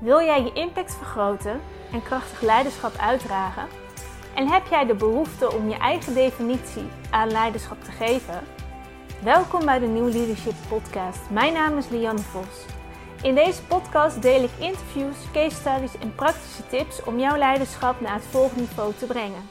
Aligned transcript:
Wil 0.00 0.20
jij 0.20 0.42
je 0.42 0.52
impact 0.52 0.94
vergroten 0.94 1.60
en 1.92 2.02
krachtig 2.02 2.40
leiderschap 2.40 2.94
uitdragen? 2.96 3.66
En 4.34 4.48
heb 4.48 4.66
jij 4.66 4.86
de 4.86 4.94
behoefte 4.94 5.52
om 5.52 5.68
je 5.68 5.76
eigen 5.76 6.14
definitie 6.14 6.88
aan 7.10 7.30
leiderschap 7.30 7.84
te 7.84 7.90
geven? 7.90 8.40
Welkom 9.22 9.64
bij 9.64 9.78
de 9.78 9.86
New 9.86 10.12
Leadership 10.12 10.54
Podcast. 10.68 11.30
Mijn 11.30 11.52
naam 11.52 11.78
is 11.78 11.88
Lianne 11.88 12.20
Vos. 12.20 12.64
In 13.22 13.34
deze 13.34 13.62
podcast 13.62 14.22
deel 14.22 14.42
ik 14.42 14.50
interviews, 14.58 15.16
case 15.32 15.56
studies 15.56 15.98
en 15.98 16.14
praktische 16.14 16.66
tips 16.66 17.04
om 17.04 17.18
jouw 17.18 17.36
leiderschap 17.36 18.00
naar 18.00 18.14
het 18.14 18.24
volgende 18.30 18.60
niveau 18.60 18.94
te 18.94 19.06
brengen. 19.06 19.50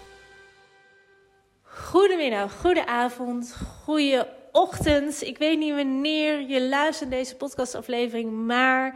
Goedemiddag, 1.63 2.53
goedenavond, 2.53 3.57
goede 3.83 4.27
ochtend. 4.51 5.21
Ik 5.21 5.37
weet 5.37 5.57
niet 5.57 5.75
wanneer 5.75 6.41
je 6.41 6.67
luistert 6.67 7.09
deze 7.09 7.35
podcastaflevering, 7.35 8.31
maar 8.45 8.95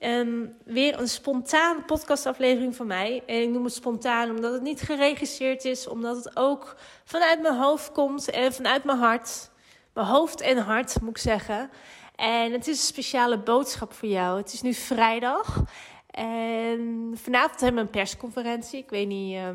um, 0.00 0.56
weer 0.64 1.00
een 1.00 1.08
spontane 1.08 1.82
podcastaflevering 1.82 2.76
van 2.76 2.86
mij. 2.86 3.22
En 3.26 3.42
ik 3.42 3.48
noem 3.48 3.64
het 3.64 3.72
spontaan 3.72 4.30
omdat 4.30 4.52
het 4.52 4.62
niet 4.62 4.80
geregisseerd 4.80 5.64
is, 5.64 5.88
omdat 5.88 6.16
het 6.16 6.36
ook 6.36 6.76
vanuit 7.04 7.42
mijn 7.42 7.56
hoofd 7.56 7.92
komt 7.92 8.30
en 8.30 8.52
vanuit 8.52 8.84
mijn 8.84 8.98
hart. 8.98 9.50
Mijn 9.92 10.06
hoofd 10.06 10.40
en 10.40 10.58
hart, 10.58 11.00
moet 11.00 11.10
ik 11.10 11.18
zeggen. 11.18 11.70
En 12.14 12.52
het 12.52 12.66
is 12.66 12.78
een 12.78 12.84
speciale 12.84 13.38
boodschap 13.38 13.92
voor 13.92 14.08
jou. 14.08 14.38
Het 14.38 14.52
is 14.52 14.62
nu 14.62 14.74
vrijdag. 14.74 15.62
En 16.10 17.12
vanavond 17.14 17.60
hebben 17.60 17.80
we 17.80 17.86
een 17.86 18.00
persconferentie. 18.00 18.78
Ik 18.78 18.90
weet 18.90 19.08
niet. 19.08 19.34
Uh, 19.34 19.48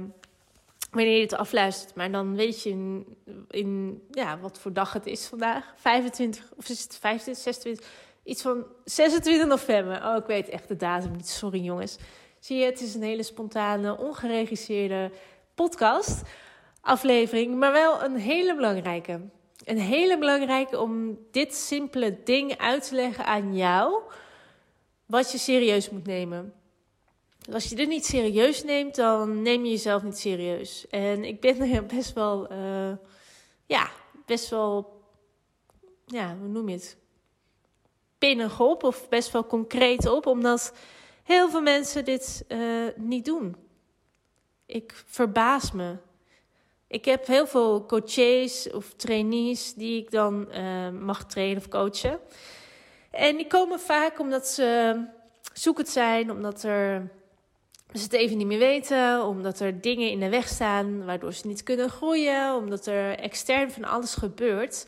wanneer 0.92 1.16
je 1.16 1.22
het 1.22 1.34
afluistert. 1.34 1.96
Maar 1.96 2.12
dan 2.12 2.36
weet 2.36 2.64
je 2.64 2.70
in, 2.70 3.06
in, 3.50 4.02
ja, 4.12 4.40
wat 4.40 4.60
voor 4.60 4.74
dag 4.74 4.94
het 4.94 5.06
is 5.06 5.28
vandaag. 5.28 5.74
25, 5.76 6.52
of 6.56 6.70
is 6.70 6.84
het 6.84 6.98
25, 6.98 7.44
26, 7.44 7.88
iets 8.24 8.42
van 8.42 8.66
26 8.86 9.48
november. 9.48 10.06
Oh, 10.06 10.16
ik 10.16 10.26
weet 10.26 10.50
echt 10.50 10.68
de 10.68 10.76
datum 10.76 11.12
niet. 11.12 11.28
Sorry 11.28 11.64
jongens. 11.64 11.98
Zie 12.40 12.58
je, 12.58 12.66
het 12.66 12.82
is 12.82 12.96
een 12.96 13.02
hele 13.02 13.24
spontane, 13.24 13.98
ongeregisseerde 13.98 15.12
podcast 15.56 16.22
aflevering. 16.82 17.56
Maar 17.56 17.72
wel 17.72 18.04
een 18.04 18.16
hele 18.16 18.56
belangrijke. 18.56 19.22
Een 19.64 19.80
hele 19.80 20.18
belangrijke 20.18 20.80
om 20.80 21.20
dit 21.32 21.56
simpele 21.56 22.24
ding 22.24 22.58
uit 22.58 22.88
te 22.88 22.96
leggen 22.96 23.26
aan 23.26 23.56
jou. 23.56 24.02
Wat 25.06 25.32
je 25.32 25.38
serieus 25.38 25.90
moet 25.90 26.06
nemen. 26.06 26.54
Als 27.52 27.70
je 27.70 27.76
dit 27.76 27.88
niet 27.88 28.06
serieus 28.06 28.64
neemt, 28.64 28.96
dan 28.96 29.42
neem 29.42 29.64
je 29.64 29.72
jezelf 29.72 30.04
niet 30.04 30.18
serieus. 30.18 30.88
En 30.88 31.24
ik 31.24 31.40
ben 31.40 31.62
er 31.62 31.86
best 31.86 32.14
wel, 32.14 32.52
uh, 32.52 32.92
ja, 33.66 33.90
best 34.26 34.50
wel, 34.50 35.02
ja, 36.06 36.38
hoe 36.40 36.48
noem 36.48 36.70
je 36.70 36.76
het? 36.76 36.98
Pinnig 38.22 38.60
op 38.60 38.84
of 38.84 39.10
best 39.10 39.32
wel 39.32 39.46
concreet 39.46 40.06
op, 40.06 40.26
omdat 40.26 40.74
heel 41.24 41.50
veel 41.50 41.62
mensen 41.62 42.06
dit 42.06 42.46
uh, 42.48 42.88
niet 42.96 43.26
doen. 43.26 43.56
Ik 44.66 45.04
verbaas 45.06 45.72
me. 45.72 45.98
Ik 46.88 47.06
heb 47.06 47.28
heel 47.28 47.48
veel 47.48 47.86
coaches 47.86 48.72
of 48.72 48.94
trainees 48.94 49.74
die 49.74 50.02
ik 50.02 50.12
dan 50.12 50.48
uh, 50.52 50.90
mag 50.90 51.26
trainen 51.26 51.58
of 51.58 51.68
coachen. 51.68 52.20
En 53.12 53.38
die 53.38 53.48
komen 53.48 53.80
vaak 53.80 54.20
omdat 54.20 54.48
ze 54.48 55.00
zoekend 55.54 55.90
zijn, 55.90 56.32
omdat 56.32 56.64
er 56.64 57.12
ze 57.94 58.04
het 58.04 58.14
even 58.14 58.38
niet 58.38 58.48
meer 58.48 58.60
weten, 58.60 59.26
omdat 59.26 59.60
er 59.60 59.82
dingen 59.82 60.10
in 60.10 60.20
de 60.20 60.30
weg 60.30 60.48
staan 60.48 61.06
waardoor 61.06 61.34
ze 61.34 61.48
niet 61.48 61.64
kunnen 61.64 61.90
groeien, 61.90 62.56
omdat 62.56 62.86
er 62.86 63.20
extern 63.20 63.72
van 63.72 63.84
alles 63.84 64.14
gebeurt. 64.16 64.86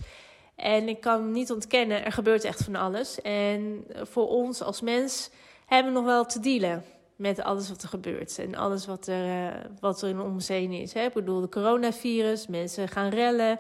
En 0.64 0.88
ik 0.88 1.02
kan 1.02 1.32
niet 1.32 1.52
ontkennen, 1.52 2.06
er 2.06 2.12
gebeurt 2.12 2.44
echt 2.44 2.64
van 2.64 2.76
alles. 2.76 3.22
En 3.22 3.86
voor 3.94 4.28
ons 4.28 4.62
als 4.62 4.82
mens 4.82 5.30
hebben 5.66 5.94
we 5.94 6.00
nog 6.00 6.08
wel 6.08 6.26
te 6.26 6.40
dealen 6.40 6.84
met 7.16 7.42
alles 7.42 7.70
wat 7.70 7.84
er 7.84 7.90
gebeurt. 7.90 8.40
En 8.40 8.56
alles 8.56 8.86
wat 8.86 9.08
er, 9.08 9.26
uh, 9.26 9.54
wat 9.80 10.02
er 10.02 10.10
in 10.10 10.20
ons 10.20 10.48
heen 10.48 10.72
is. 10.72 10.94
Ik 10.94 11.14
bedoel, 11.14 11.42
de 11.42 11.50
coronavirus, 11.50 12.48
mensen 12.48 12.88
gaan 12.88 13.10
rellen. 13.10 13.60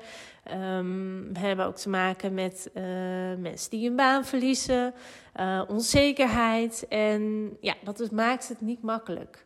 Um, 0.51 1.33
we 1.33 1.39
hebben 1.39 1.65
ook 1.65 1.75
te 1.75 1.89
maken 1.89 2.33
met 2.33 2.71
uh, 2.73 2.83
mensen 3.37 3.69
die 3.69 3.87
hun 3.87 3.95
baan 3.95 4.25
verliezen. 4.25 4.93
Uh, 5.39 5.61
onzekerheid. 5.67 6.85
En 6.89 7.53
ja, 7.61 7.73
dat 7.83 8.11
maakt 8.11 8.47
het 8.47 8.61
niet 8.61 8.81
makkelijk. 8.81 9.45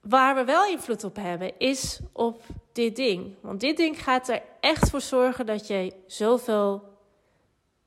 Waar 0.00 0.34
we 0.34 0.44
wel 0.44 0.66
invloed 0.66 1.04
op 1.04 1.16
hebben, 1.16 1.58
is 1.58 2.00
op 2.12 2.42
dit 2.78 2.96
ding. 2.96 3.34
Want 3.40 3.60
dit 3.60 3.76
ding 3.76 4.02
gaat 4.02 4.28
er 4.28 4.42
echt 4.60 4.90
voor 4.90 5.00
zorgen 5.00 5.46
dat 5.46 5.66
je 5.66 5.92
zoveel 6.06 6.82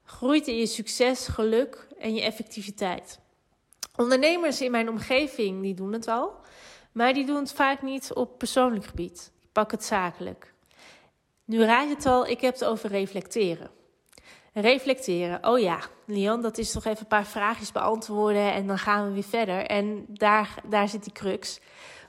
groeit 0.04 0.48
in 0.48 0.56
je 0.56 0.66
succes, 0.66 1.28
geluk 1.28 1.88
en 2.00 2.14
je 2.14 2.22
effectiviteit. 2.22 3.20
Ondernemers 3.96 4.62
in 4.62 4.72
mijn 4.72 4.90
omgeving, 4.90 5.62
die 5.62 5.74
doen 5.74 5.94
het 5.94 6.08
al. 6.08 6.32
Maar 6.92 7.14
die 7.14 7.26
doen 7.26 7.36
het 7.36 7.54
vaak 7.54 7.82
niet 7.82 8.14
op 8.14 8.38
persoonlijk 8.38 8.86
gebied. 8.86 9.32
Pak 9.52 9.72
het 9.72 9.84
zakelijk. 9.84 10.54
Nu 11.46 11.64
raad 11.64 11.88
je 11.88 11.96
het 11.96 12.06
al, 12.06 12.28
ik 12.28 12.42
heb 12.42 12.54
het 12.54 12.66
over 12.66 12.90
reflecteren. 12.90 13.70
Reflecteren. 14.54 15.48
Oh 15.48 15.60
ja, 15.60 15.80
Leon, 16.06 16.42
dat 16.42 16.58
is 16.58 16.72
toch 16.72 16.86
even 16.86 17.00
een 17.00 17.08
paar 17.08 17.26
vraagjes 17.26 17.72
beantwoorden 17.72 18.54
en 18.54 18.68
dan 18.68 18.78
gaan 18.78 19.08
we 19.08 19.14
weer 19.14 19.24
verder. 19.24 19.66
En 19.66 20.06
daar, 20.08 20.56
daar 20.70 20.90
zit 20.90 21.04
die 21.04 21.14
crux. 21.14 21.60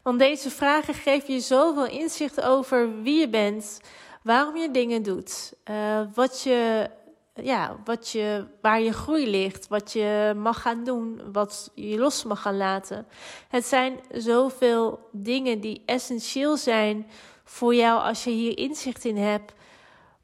Want 0.03 0.19
deze 0.19 0.51
vragen 0.51 0.95
geven 0.95 1.35
je 1.35 1.41
zoveel 1.41 1.87
inzicht 1.87 2.41
over 2.41 3.03
wie 3.03 3.21
je 3.21 3.29
bent, 3.29 3.81
waarom 4.23 4.57
je 4.57 4.71
dingen 4.71 5.03
doet, 5.03 5.53
uh, 5.71 6.01
wat 6.15 6.43
je 6.43 6.91
ja, 7.35 7.77
wat 7.85 8.11
je, 8.11 8.47
waar 8.61 8.81
je 8.81 8.93
groei 8.93 9.31
ligt, 9.31 9.69
wat 9.69 9.93
je 9.93 10.35
mag 10.37 10.61
gaan 10.63 10.85
doen, 10.85 11.23
wat 11.33 11.71
je 11.75 11.99
los 11.99 12.25
mag 12.25 12.43
gaan 12.43 12.57
laten. 12.57 13.07
Het 13.49 13.65
zijn 13.65 14.01
zoveel 14.11 15.09
dingen 15.13 15.61
die 15.61 15.83
essentieel 15.87 16.57
zijn 16.57 17.07
voor 17.45 17.75
jou 17.75 18.03
als 18.03 18.25
je 18.25 18.31
hier 18.31 18.59
inzicht 18.59 19.05
in 19.05 19.17
hebt 19.17 19.53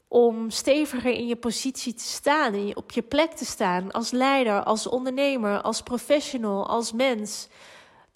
om 0.07 0.49
steviger 0.49 1.11
in 1.11 1.27
je 1.27 1.35
positie 1.35 1.93
te 1.93 2.03
staan, 2.03 2.75
op 2.75 2.91
je 2.91 3.01
plek 3.01 3.31
te 3.31 3.45
staan, 3.45 3.91
als 3.91 4.11
leider, 4.11 4.63
als 4.63 4.87
ondernemer, 4.87 5.61
als 5.61 5.81
professional, 5.81 6.67
als 6.67 6.91
mens. 6.91 7.47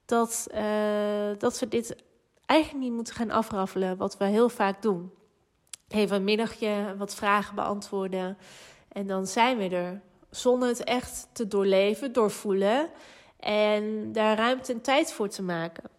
Dat, 0.06 0.48
uh, 0.54 1.30
dat 1.38 1.60
we 1.60 1.68
dit 1.68 1.96
eigenlijk 2.46 2.84
niet 2.84 2.94
moeten 2.94 3.14
gaan 3.14 3.32
afraffelen, 3.32 3.98
wat 3.98 4.18
we 4.18 4.26
heel 4.26 4.50
vaak 4.50 4.82
doen. 4.82 5.12
Even 5.88 6.16
een 6.16 6.24
middagje 6.24 6.96
wat 6.98 7.16
vragen 7.16 7.56
beantwoorden. 7.56 8.38
En 8.88 9.08
dan 9.08 9.28
zijn 9.28 9.58
we 9.58 9.70
er 9.70 10.02
zonder 10.30 10.68
het 10.68 10.84
echt 10.84 11.28
te 11.32 11.48
doorleven, 11.48 12.14
doorvoelen 12.14 12.90
en 13.40 14.12
daar 14.12 14.38
ruimte 14.38 14.74
en 14.74 14.82
tijd 14.82 15.12
voor 15.12 15.30
te 15.30 15.44
maken. 15.44 15.90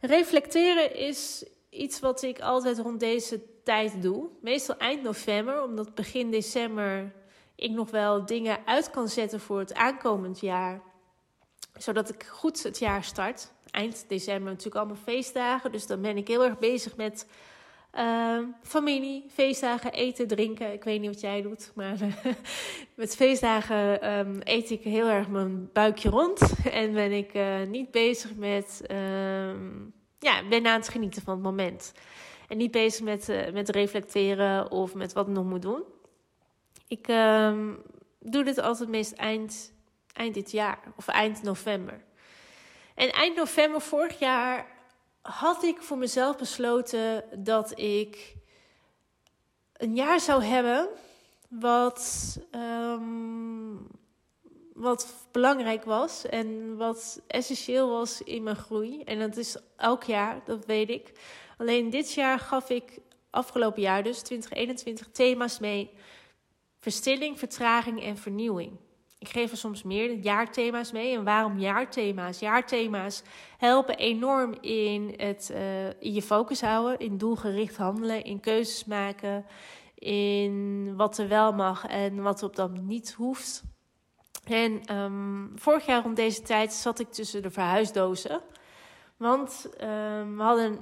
Reflecteren 0.00 0.96
is 0.96 1.44
iets 1.70 2.00
wat 2.00 2.22
ik 2.22 2.40
altijd 2.40 2.78
rond 2.78 3.00
deze 3.00 3.40
tijd 3.64 4.02
doe. 4.02 4.28
Meestal 4.40 4.76
eind 4.76 5.02
november, 5.02 5.62
omdat 5.62 5.94
begin 5.94 6.30
december 6.30 7.12
ik 7.54 7.70
nog 7.70 7.90
wel 7.90 8.26
dingen 8.26 8.58
uit 8.64 8.90
kan 8.90 9.08
zetten 9.08 9.40
voor 9.40 9.58
het 9.58 9.74
aankomend 9.74 10.40
jaar. 10.40 10.80
Zodat 11.78 12.08
ik 12.08 12.24
goed 12.24 12.62
het 12.62 12.78
jaar 12.78 13.04
start. 13.04 13.52
Eind 13.70 14.04
december 14.08 14.50
natuurlijk 14.50 14.76
allemaal 14.76 15.02
feestdagen. 15.04 15.72
Dus 15.72 15.86
dan 15.86 16.00
ben 16.00 16.16
ik 16.16 16.28
heel 16.28 16.44
erg 16.44 16.58
bezig 16.58 16.96
met 16.96 17.26
uh, 17.94 18.38
familie, 18.62 19.24
feestdagen, 19.32 19.92
eten, 19.92 20.26
drinken. 20.26 20.72
Ik 20.72 20.84
weet 20.84 21.00
niet 21.00 21.10
wat 21.10 21.20
jij 21.20 21.42
doet, 21.42 21.72
maar 21.74 21.96
met 22.94 23.16
feestdagen 23.16 24.10
um, 24.18 24.40
eet 24.44 24.70
ik 24.70 24.82
heel 24.82 25.08
erg 25.08 25.28
mijn 25.28 25.72
buikje 25.72 26.08
rond. 26.08 26.40
En 26.72 26.92
ben 26.92 27.12
ik 27.12 27.34
uh, 27.34 27.62
niet 27.62 27.90
bezig 27.90 28.34
met, 28.34 28.82
um, 28.90 29.92
ja, 30.18 30.48
ben 30.48 30.66
aan 30.66 30.80
het 30.80 30.88
genieten 30.88 31.22
van 31.22 31.34
het 31.34 31.42
moment. 31.42 31.92
En 32.48 32.56
niet 32.56 32.70
bezig 32.70 33.04
met, 33.04 33.28
uh, 33.28 33.50
met 33.52 33.68
reflecteren 33.68 34.70
of 34.70 34.94
met 34.94 35.12
wat 35.12 35.26
ik 35.26 35.32
nog 35.32 35.44
moet 35.44 35.62
doen. 35.62 35.82
Ik 36.88 37.06
doe 38.20 38.44
dit 38.44 38.58
altijd 38.60 38.88
meest 38.88 39.12
eind, 39.12 39.72
eind 40.20 40.34
dit 40.34 40.50
jaar 40.50 40.78
of 40.96 41.08
eind 41.08 41.42
november. 41.42 42.04
En 42.94 43.12
eind 43.12 43.36
november 43.36 43.80
vorig 43.80 44.18
jaar 44.18 44.66
had 45.20 45.62
ik 45.62 45.82
voor 45.82 45.98
mezelf 45.98 46.36
besloten 46.36 47.24
dat 47.44 47.78
ik 47.78 48.36
een 49.72 49.94
jaar 49.94 50.20
zou 50.20 50.42
hebben 50.42 50.88
wat, 51.48 52.38
um, 52.54 53.86
wat 54.74 55.14
belangrijk 55.30 55.84
was 55.84 56.26
en 56.26 56.76
wat 56.76 57.20
essentieel 57.26 57.88
was 57.88 58.22
in 58.22 58.42
mijn 58.42 58.56
groei. 58.56 59.02
En 59.02 59.18
dat 59.18 59.36
is 59.36 59.56
elk 59.76 60.04
jaar, 60.04 60.40
dat 60.44 60.66
weet 60.66 60.90
ik. 60.90 61.12
Alleen 61.58 61.90
dit 61.90 62.12
jaar 62.12 62.38
gaf 62.38 62.70
ik, 62.70 62.98
afgelopen 63.30 63.82
jaar 63.82 64.02
dus, 64.02 64.22
2021, 64.22 65.08
thema's 65.12 65.58
mee. 65.58 65.90
Verstilling, 66.78 67.38
vertraging 67.38 68.02
en 68.02 68.16
vernieuwing. 68.16 68.78
Ik 69.20 69.28
geef 69.28 69.50
er 69.50 69.56
soms 69.56 69.82
meer 69.82 70.12
jaarthema's 70.12 70.92
mee. 70.92 71.16
En 71.16 71.24
waarom 71.24 71.58
jaarthema's? 71.58 72.38
Jaarthema's 72.38 73.22
helpen 73.58 73.96
enorm 73.96 74.54
in, 74.60 75.14
het, 75.16 75.50
uh, 75.52 75.86
in 75.86 76.12
je 76.12 76.22
focus 76.22 76.60
houden, 76.60 76.98
in 76.98 77.18
doelgericht 77.18 77.76
handelen, 77.76 78.24
in 78.24 78.40
keuzes 78.40 78.84
maken, 78.84 79.46
in 79.94 80.96
wat 80.96 81.18
er 81.18 81.28
wel 81.28 81.52
mag 81.52 81.86
en 81.86 82.22
wat 82.22 82.42
op 82.42 82.56
dat 82.56 82.70
niet 82.70 83.12
hoeft. 83.12 83.62
En 84.44 84.84
ehm, 84.84 85.46
vorig 85.54 85.86
jaar 85.86 86.02
rond 86.02 86.16
deze 86.16 86.42
tijd 86.42 86.72
zat 86.72 86.98
ik 86.98 87.10
tussen 87.12 87.42
de 87.42 87.50
verhuisdozen. 87.50 88.40
Want 89.16 89.68
ehm, 89.78 90.36
we, 90.36 90.42
hadden, 90.42 90.78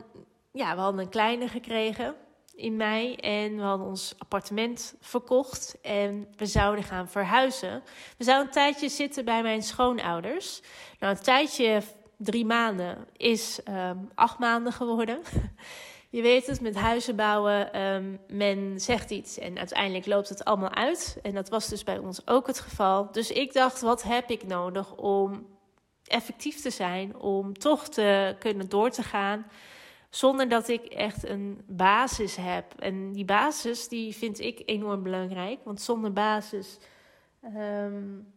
ja, 0.53 0.75
we 0.75 0.81
hadden 0.81 1.01
een 1.01 1.11
kleine 1.11 1.49
gekregen 1.49 2.15
in 2.59 2.77
mei 2.77 3.15
en 3.15 3.57
we 3.57 3.63
hadden 3.63 3.87
ons 3.87 4.15
appartement 4.19 4.95
verkocht 5.01 5.77
en 5.83 6.29
we 6.37 6.47
zouden 6.47 6.85
gaan 6.85 7.09
verhuizen. 7.09 7.83
We 8.17 8.25
zouden 8.25 8.47
een 8.47 8.53
tijdje 8.53 8.89
zitten 8.89 9.25
bij 9.25 9.43
mijn 9.43 9.63
schoonouders. 9.63 10.61
Nou, 10.99 11.17
een 11.17 11.23
tijdje, 11.23 11.83
drie 12.17 12.45
maanden, 12.45 13.07
is 13.17 13.63
ehm, 13.63 13.97
acht 14.15 14.39
maanden 14.39 14.73
geworden. 14.73 15.21
Je 16.11 16.23
weet 16.23 16.47
het, 16.47 16.61
met 16.61 16.75
huizen 16.75 17.17
bouwen, 17.17 17.81
um, 17.81 18.21
men 18.29 18.81
zegt 18.81 19.11
iets 19.11 19.39
en 19.39 19.59
uiteindelijk 19.59 20.07
loopt 20.07 20.29
het 20.29 20.45
allemaal 20.45 20.75
uit. 20.75 21.19
En 21.23 21.35
dat 21.35 21.49
was 21.49 21.69
dus 21.69 21.85
bij 21.85 21.99
ons 21.99 22.27
ook 22.27 22.47
het 22.47 22.61
geval. 22.61 23.13
Dus 23.13 23.31
ik 23.31 23.53
dacht, 23.53 23.81
wat 23.81 24.03
heb 24.03 24.31
ik 24.31 24.47
nodig 24.47 24.95
om 24.95 25.47
effectief 26.05 26.61
te 26.61 26.71
zijn, 26.71 27.17
om 27.17 27.59
toch 27.59 27.89
te 27.89 28.37
kunnen 28.39 28.69
door 28.69 28.91
te 28.91 29.03
gaan, 29.03 29.47
zonder 30.11 30.49
dat 30.49 30.69
ik 30.69 30.85
echt 30.85 31.29
een 31.29 31.61
basis 31.67 32.37
heb. 32.37 32.75
En 32.79 33.13
die 33.13 33.25
basis, 33.25 33.89
die 33.89 34.15
vind 34.15 34.41
ik 34.41 34.63
enorm 34.65 35.03
belangrijk, 35.03 35.59
want 35.65 35.81
zonder 35.81 36.13
basis... 36.13 36.79
Um, 37.57 38.37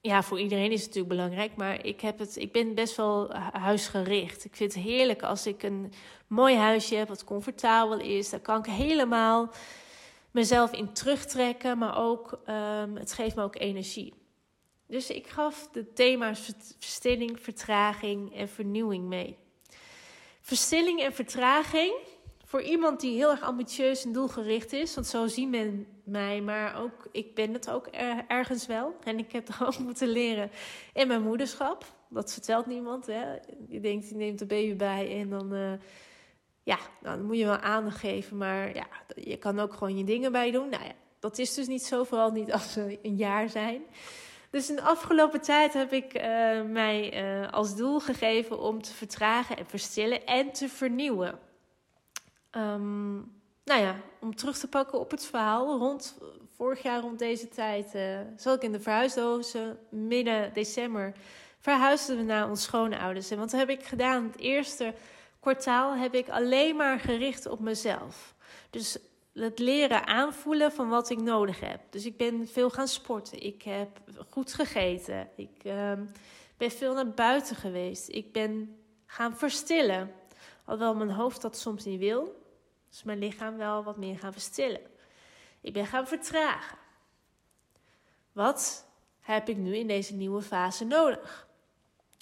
ja, 0.00 0.22
voor 0.22 0.40
iedereen 0.40 0.72
is 0.72 0.82
het 0.82 0.94
natuurlijk 0.94 1.14
belangrijk, 1.14 1.56
maar 1.56 1.84
ik, 1.84 2.00
heb 2.00 2.18
het, 2.18 2.36
ik 2.36 2.52
ben 2.52 2.74
best 2.74 2.96
wel 2.96 3.34
huisgericht. 3.52 4.44
Ik 4.44 4.56
vind 4.56 4.74
het 4.74 4.82
heerlijk 4.82 5.22
als 5.22 5.46
ik 5.46 5.62
een 5.62 5.92
mooi 6.26 6.56
huisje 6.56 6.94
heb 6.94 7.08
wat 7.08 7.24
comfortabel 7.24 8.00
is. 8.00 8.30
Daar 8.30 8.40
kan 8.40 8.58
ik 8.58 8.66
helemaal 8.66 9.50
mezelf 10.30 10.72
in 10.72 10.92
terugtrekken, 10.92 11.78
maar 11.78 11.98
ook, 11.98 12.40
um, 12.48 12.96
het 12.96 13.12
geeft 13.12 13.36
me 13.36 13.42
ook 13.42 13.56
energie. 13.56 14.14
Dus 14.86 15.10
ik 15.10 15.26
gaf 15.26 15.68
de 15.72 15.92
thema's 15.92 16.52
verstilling, 16.78 17.40
vertraging 17.40 18.34
en 18.34 18.48
vernieuwing 18.48 19.04
mee. 19.04 19.36
Verstilling 20.48 21.02
en 21.02 21.12
vertraging, 21.12 21.94
voor 22.44 22.62
iemand 22.62 23.00
die 23.00 23.16
heel 23.16 23.30
erg 23.30 23.42
ambitieus 23.42 24.04
en 24.04 24.12
doelgericht 24.12 24.72
is, 24.72 24.94
want 24.94 25.06
zo 25.06 25.26
zien 25.26 25.50
men 25.50 25.86
mij, 26.04 26.40
maar 26.40 26.82
ook 26.82 27.08
ik 27.12 27.34
ben 27.34 27.52
het 27.52 27.70
ook 27.70 27.86
ergens 28.28 28.66
wel. 28.66 28.96
En 29.04 29.18
ik 29.18 29.32
heb 29.32 29.46
dat 29.58 29.68
ook 29.68 29.78
moeten 29.78 30.08
leren 30.08 30.50
in 30.92 31.08
mijn 31.08 31.22
moederschap. 31.22 31.84
Dat 32.08 32.32
vertelt 32.32 32.66
niemand. 32.66 33.06
Hè? 33.06 33.34
Je 33.68 33.80
denkt, 33.80 34.08
je 34.08 34.14
neemt 34.14 34.38
de 34.38 34.46
baby 34.46 34.76
bij 34.76 35.20
en 35.20 35.28
dan, 35.28 35.54
uh, 35.54 35.72
ja, 36.62 36.78
dan 37.02 37.22
moet 37.22 37.38
je 37.38 37.44
wel 37.44 37.58
aandacht 37.58 37.98
geven. 37.98 38.36
Maar 38.36 38.74
ja, 38.74 38.86
je 39.16 39.36
kan 39.36 39.58
ook 39.58 39.72
gewoon 39.72 39.98
je 39.98 40.04
dingen 40.04 40.32
bij 40.32 40.50
doen. 40.50 40.68
Nou 40.68 40.84
ja, 40.84 40.92
dat 41.18 41.38
is 41.38 41.54
dus 41.54 41.66
niet 41.66 41.84
zo, 41.84 42.04
vooral 42.04 42.30
niet 42.30 42.52
als 42.52 42.72
ze 42.72 42.98
een 43.02 43.16
jaar 43.16 43.48
zijn. 43.48 43.82
Dus 44.50 44.70
in 44.70 44.76
de 44.76 44.82
afgelopen 44.82 45.40
tijd 45.40 45.72
heb 45.72 45.92
ik 45.92 46.14
uh, 46.14 46.22
mij 46.62 47.22
uh, 47.22 47.52
als 47.52 47.76
doel 47.76 48.00
gegeven 48.00 48.60
om 48.60 48.82
te 48.82 48.92
vertragen 48.92 49.56
en 49.56 49.66
verstillen 49.66 50.26
en 50.26 50.52
te 50.52 50.68
vernieuwen. 50.68 51.38
Um, 52.56 53.36
nou 53.64 53.80
ja, 53.80 53.96
om 54.20 54.34
terug 54.34 54.58
te 54.58 54.68
pakken 54.68 55.00
op 55.00 55.10
het 55.10 55.26
verhaal. 55.26 55.78
Rond, 55.78 56.18
vorig 56.56 56.82
jaar 56.82 57.00
rond 57.00 57.18
deze 57.18 57.48
tijd 57.48 57.94
uh, 57.94 58.18
zat 58.36 58.56
ik 58.56 58.62
in 58.62 58.72
de 58.72 58.80
verhuisdozen. 58.80 59.78
Midden 59.90 60.52
december 60.52 61.12
verhuisden 61.60 62.16
we 62.16 62.22
naar 62.22 62.48
ons 62.48 62.62
schoonouders. 62.62 63.30
En 63.30 63.38
wat 63.38 63.52
heb 63.52 63.68
ik 63.68 63.84
gedaan? 63.84 64.24
Het 64.24 64.40
eerste 64.40 64.94
kwartaal 65.40 65.96
heb 65.96 66.14
ik 66.14 66.28
alleen 66.28 66.76
maar 66.76 67.00
gericht 67.00 67.46
op 67.46 67.60
mezelf. 67.60 68.34
Dus 68.70 68.98
het 69.40 69.58
leren 69.58 70.06
aanvoelen 70.06 70.72
van 70.72 70.88
wat 70.88 71.10
ik 71.10 71.20
nodig 71.20 71.60
heb. 71.60 71.80
Dus 71.90 72.06
ik 72.06 72.16
ben 72.16 72.48
veel 72.48 72.70
gaan 72.70 72.88
sporten. 72.88 73.42
Ik 73.42 73.62
heb 73.62 74.00
goed 74.30 74.54
gegeten. 74.54 75.28
Ik 75.36 75.64
uh, 75.64 75.92
ben 76.56 76.70
veel 76.70 76.94
naar 76.94 77.10
buiten 77.10 77.56
geweest. 77.56 78.08
Ik 78.08 78.32
ben 78.32 78.76
gaan 79.06 79.36
verstillen. 79.36 80.12
Alhoewel 80.64 80.94
mijn 80.94 81.10
hoofd 81.10 81.42
dat 81.42 81.58
soms 81.58 81.84
niet 81.84 81.98
wil. 81.98 82.46
Dus 82.90 83.02
mijn 83.02 83.18
lichaam 83.18 83.56
wel 83.56 83.84
wat 83.84 83.96
meer 83.96 84.18
gaan 84.18 84.32
verstillen. 84.32 84.80
Ik 85.60 85.72
ben 85.72 85.86
gaan 85.86 86.06
vertragen. 86.06 86.78
Wat 88.32 88.86
heb 89.20 89.48
ik 89.48 89.56
nu 89.56 89.76
in 89.76 89.86
deze 89.86 90.14
nieuwe 90.14 90.42
fase 90.42 90.84
nodig? 90.84 91.48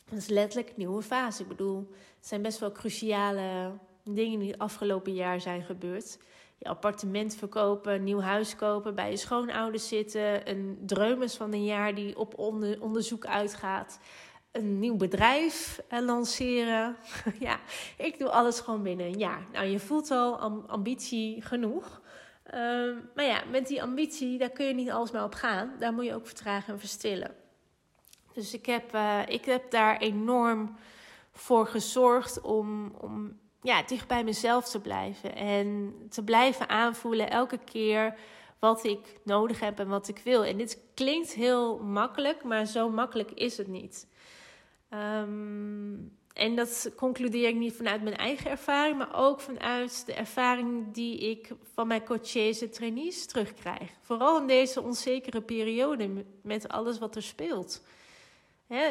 Dat 0.04 0.18
is 0.18 0.28
letterlijk 0.28 0.68
een 0.68 0.74
nieuwe 0.76 1.02
fase. 1.02 1.42
Ik 1.42 1.48
bedoel, 1.48 1.94
het 2.16 2.26
zijn 2.26 2.42
best 2.42 2.58
wel 2.58 2.72
cruciale 2.72 3.72
dingen 4.04 4.38
die 4.38 4.50
het 4.50 4.60
afgelopen 4.60 5.14
jaar 5.14 5.40
zijn 5.40 5.62
gebeurd. 5.62 6.18
Je 6.58 6.68
appartement 6.68 7.34
verkopen, 7.34 8.04
nieuw 8.04 8.20
huis 8.20 8.56
kopen, 8.56 8.94
bij 8.94 9.10
je 9.10 9.16
schoonouders 9.16 9.88
zitten, 9.88 10.50
een 10.50 10.78
dreumes 10.86 11.36
van 11.36 11.52
een 11.52 11.64
jaar 11.64 11.94
die 11.94 12.18
op 12.18 12.38
onderzoek 12.78 13.26
uitgaat 13.26 13.98
een 14.56 14.78
nieuw 14.78 14.96
bedrijf 14.96 15.82
uh, 15.92 16.00
lanceren. 16.00 16.96
ja, 17.38 17.60
ik 17.96 18.18
doe 18.18 18.28
alles 18.28 18.60
gewoon 18.60 18.82
binnen 18.82 19.06
een 19.06 19.18
jaar. 19.18 19.46
Nou, 19.52 19.66
je 19.66 19.78
voelt 19.78 20.10
al 20.10 20.38
ambitie 20.66 21.42
genoeg. 21.42 22.00
Uh, 22.54 22.96
maar 23.14 23.24
ja, 23.24 23.42
met 23.50 23.66
die 23.66 23.82
ambitie, 23.82 24.38
daar 24.38 24.50
kun 24.50 24.66
je 24.66 24.74
niet 24.74 24.90
alles 24.90 25.10
maar 25.10 25.24
op 25.24 25.34
gaan. 25.34 25.72
Daar 25.78 25.92
moet 25.92 26.04
je 26.04 26.14
ook 26.14 26.26
vertragen 26.26 26.72
en 26.72 26.80
verstillen. 26.80 27.34
Dus 28.32 28.54
ik 28.54 28.66
heb, 28.66 28.94
uh, 28.94 29.20
ik 29.26 29.44
heb 29.44 29.70
daar 29.70 29.98
enorm 29.98 30.76
voor 31.32 31.66
gezorgd 31.66 32.40
om, 32.40 32.94
om 33.00 33.38
ja, 33.66 33.82
dicht 33.82 34.08
bij 34.08 34.24
mezelf 34.24 34.68
te 34.68 34.80
blijven. 34.80 35.36
En 35.36 35.94
te 36.10 36.24
blijven 36.24 36.68
aanvoelen 36.68 37.30
elke 37.30 37.58
keer 37.58 38.14
wat 38.58 38.84
ik 38.84 39.18
nodig 39.24 39.60
heb 39.60 39.78
en 39.78 39.88
wat 39.88 40.08
ik 40.08 40.18
wil. 40.24 40.44
En 40.44 40.56
dit 40.56 40.80
klinkt 40.94 41.32
heel 41.32 41.78
makkelijk, 41.78 42.44
maar 42.44 42.66
zo 42.66 42.88
makkelijk 42.90 43.30
is 43.30 43.56
het 43.56 43.66
niet. 43.66 44.06
Um, 44.90 46.16
en 46.32 46.56
dat 46.56 46.90
concludeer 46.96 47.48
ik 47.48 47.54
niet 47.54 47.76
vanuit 47.76 48.02
mijn 48.02 48.16
eigen 48.16 48.50
ervaring, 48.50 48.98
maar 48.98 49.14
ook 49.14 49.40
vanuit 49.40 50.06
de 50.06 50.14
ervaring 50.14 50.94
die 50.94 51.18
ik 51.18 51.50
van 51.74 51.86
mijn 51.86 52.04
coaches 52.04 52.62
en 52.62 52.70
trainees 52.70 53.26
terugkrijg. 53.26 53.90
Vooral 54.00 54.40
in 54.40 54.46
deze 54.46 54.82
onzekere 54.82 55.40
periode 55.40 56.24
met 56.42 56.68
alles 56.68 56.98
wat 56.98 57.16
er 57.16 57.22
speelt. 57.22 57.82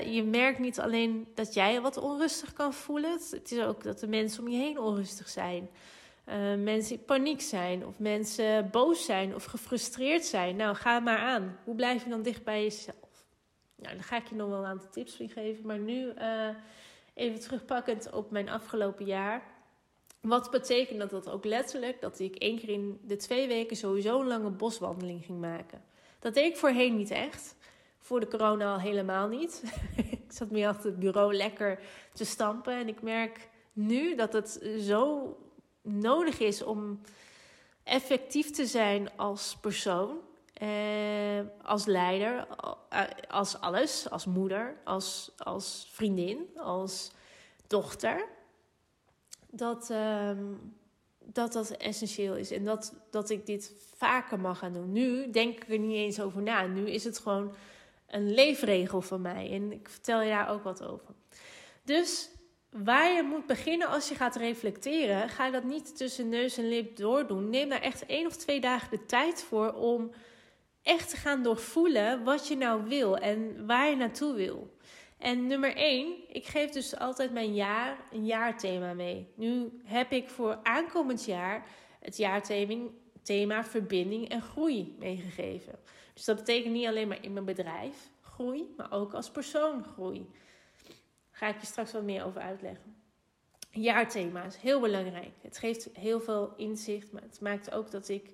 Je 0.05 0.23
merkt 0.23 0.59
niet 0.59 0.79
alleen 0.79 1.27
dat 1.33 1.53
jij 1.53 1.81
wat 1.81 1.97
onrustig 1.97 2.53
kan 2.53 2.73
voelen, 2.73 3.11
het 3.11 3.51
is 3.51 3.59
ook 3.59 3.83
dat 3.83 3.99
de 3.99 4.07
mensen 4.07 4.43
om 4.43 4.49
je 4.49 4.57
heen 4.57 4.79
onrustig 4.79 5.29
zijn. 5.29 5.69
Uh, 6.29 6.35
mensen 6.63 6.95
in 6.95 7.05
paniek 7.05 7.41
zijn, 7.41 7.85
of 7.85 7.99
mensen 7.99 8.69
boos 8.69 9.05
zijn 9.05 9.35
of 9.35 9.43
gefrustreerd 9.43 10.25
zijn. 10.25 10.55
Nou, 10.55 10.75
ga 10.75 10.99
maar 10.99 11.17
aan. 11.17 11.57
Hoe 11.63 11.75
blijf 11.75 12.03
je 12.03 12.09
dan 12.09 12.21
dicht 12.21 12.43
bij 12.43 12.63
jezelf? 12.63 13.25
Nou, 13.75 13.95
daar 13.95 14.03
ga 14.03 14.17
ik 14.17 14.27
je 14.27 14.35
nog 14.35 14.49
wel 14.49 14.59
een 14.59 14.65
aantal 14.65 14.89
tips 14.89 15.15
voor 15.15 15.29
geven. 15.29 15.65
Maar 15.65 15.79
nu 15.79 16.13
uh, 16.17 16.47
even 17.13 17.39
terugpakkend 17.39 18.11
op 18.11 18.31
mijn 18.31 18.49
afgelopen 18.49 19.05
jaar. 19.05 19.43
Wat 20.21 20.51
betekent 20.51 20.99
dat, 20.99 21.09
dat 21.09 21.29
ook 21.29 21.45
letterlijk 21.45 22.01
dat 22.01 22.19
ik 22.19 22.35
één 22.35 22.59
keer 22.59 22.69
in 22.69 22.99
de 23.03 23.15
twee 23.15 23.47
weken 23.47 23.77
sowieso 23.77 24.19
een 24.19 24.27
lange 24.27 24.49
boswandeling 24.49 25.25
ging 25.25 25.39
maken. 25.39 25.83
Dat 26.19 26.33
deed 26.33 26.51
ik 26.51 26.57
voorheen 26.57 26.95
niet 26.95 27.11
echt. 27.11 27.55
Voor 28.05 28.19
de 28.19 28.27
corona 28.27 28.73
al 28.73 28.79
helemaal 28.79 29.27
niet. 29.27 29.63
ik 29.97 30.25
zat 30.27 30.51
meer 30.51 30.67
achter 30.67 30.85
het 30.89 30.99
bureau 30.99 31.33
lekker 31.33 31.79
te 32.13 32.25
stampen. 32.25 32.73
En 32.73 32.87
ik 32.87 33.01
merk 33.01 33.49
nu 33.73 34.15
dat 34.15 34.33
het 34.33 34.59
zo 34.79 35.37
nodig 35.81 36.39
is 36.39 36.63
om 36.63 37.01
effectief 37.83 38.51
te 38.51 38.65
zijn 38.65 39.17
als 39.17 39.57
persoon. 39.61 40.17
Uh, 40.61 40.69
als 41.63 41.85
leider, 41.85 42.47
uh, 42.93 43.01
als 43.27 43.59
alles, 43.59 44.09
als 44.09 44.25
moeder, 44.25 44.77
als, 44.83 45.31
als 45.37 45.89
vriendin, 45.91 46.47
als 46.55 47.11
dochter. 47.67 48.27
Dat, 49.49 49.89
uh, 49.91 50.31
dat 51.19 51.53
dat 51.53 51.69
essentieel 51.69 52.35
is 52.35 52.51
en 52.51 52.63
dat, 52.63 52.93
dat 53.11 53.29
ik 53.29 53.45
dit 53.45 53.73
vaker 53.95 54.39
mag 54.39 54.57
gaan 54.57 54.73
doen. 54.73 54.91
Nu 54.91 55.31
denk 55.31 55.55
ik 55.55 55.69
er 55.69 55.79
niet 55.79 55.95
eens 55.95 56.19
over 56.19 56.41
na. 56.41 56.65
Nu 56.65 56.89
is 56.89 57.03
het 57.03 57.19
gewoon 57.19 57.55
een 58.07 58.33
leefregel 58.33 59.01
van 59.01 59.21
mij 59.21 59.51
en 59.51 59.71
ik 59.71 59.89
vertel 59.89 60.21
je 60.21 60.29
daar 60.29 60.49
ook 60.49 60.63
wat 60.63 60.83
over. 60.83 61.15
Dus 61.83 62.29
waar 62.69 63.11
je 63.11 63.23
moet 63.23 63.45
beginnen 63.45 63.87
als 63.87 64.09
je 64.09 64.15
gaat 64.15 64.35
reflecteren, 64.35 65.29
ga 65.29 65.51
dat 65.51 65.63
niet 65.63 65.97
tussen 65.97 66.29
neus 66.29 66.57
en 66.57 66.67
lip 66.67 66.95
doordoen. 66.95 67.49
Neem 67.49 67.69
daar 67.69 67.81
echt 67.81 68.05
één 68.05 68.25
of 68.25 68.35
twee 68.35 68.59
dagen 68.59 68.89
de 68.89 69.05
tijd 69.05 69.43
voor 69.43 69.73
om 69.73 70.11
echt 70.83 71.09
te 71.09 71.17
gaan 71.17 71.43
doorvoelen 71.43 72.23
wat 72.23 72.47
je 72.47 72.57
nou 72.57 72.83
wil 72.83 73.17
en 73.17 73.65
waar 73.65 73.89
je 73.89 73.95
naartoe 73.95 74.33
wil. 74.33 74.73
En 75.17 75.47
nummer 75.47 75.75
1, 75.75 76.13
ik 76.27 76.45
geef 76.45 76.69
dus 76.69 76.97
altijd 76.97 77.31
mijn 77.31 77.53
jaar 77.53 77.97
een 78.11 78.25
jaarthema 78.25 78.93
mee. 78.93 79.27
Nu 79.35 79.79
heb 79.83 80.11
ik 80.11 80.29
voor 80.29 80.59
aankomend 80.63 81.25
jaar 81.25 81.67
het 81.99 82.17
jaarthema 82.17 82.89
thema 83.25 83.63
verbinding 83.63 84.29
en 84.29 84.41
groei 84.41 84.95
meegegeven. 84.99 85.79
Dus 86.13 86.25
dat 86.25 86.35
betekent 86.35 86.73
niet 86.73 86.87
alleen 86.87 87.07
maar 87.07 87.23
in 87.23 87.33
mijn 87.33 87.45
bedrijf 87.45 88.09
groei, 88.21 88.73
maar 88.77 88.91
ook 88.91 89.13
als 89.13 89.31
persoon 89.31 89.83
groei. 89.83 90.29
Daar 90.83 90.97
ga 91.31 91.47
ik 91.47 91.59
je 91.59 91.65
straks 91.65 91.91
wat 91.91 92.03
meer 92.03 92.25
over 92.25 92.41
uitleggen. 92.41 92.95
Jaarthema 93.71 94.43
is 94.43 94.55
heel 94.55 94.79
belangrijk. 94.79 95.33
Het 95.41 95.57
geeft 95.57 95.89
heel 95.93 96.21
veel 96.21 96.53
inzicht, 96.57 97.11
maar 97.11 97.21
het 97.21 97.41
maakt 97.41 97.71
ook 97.71 97.91
dat 97.91 98.09
ik 98.09 98.31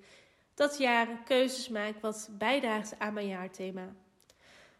dat 0.54 0.78
jaar 0.78 1.08
keuzes 1.26 1.70
maak 1.70 2.00
wat 2.02 2.30
bijdraagt 2.32 3.00
aan 3.00 3.14
mijn 3.14 3.28
jaarthema. 3.28 3.94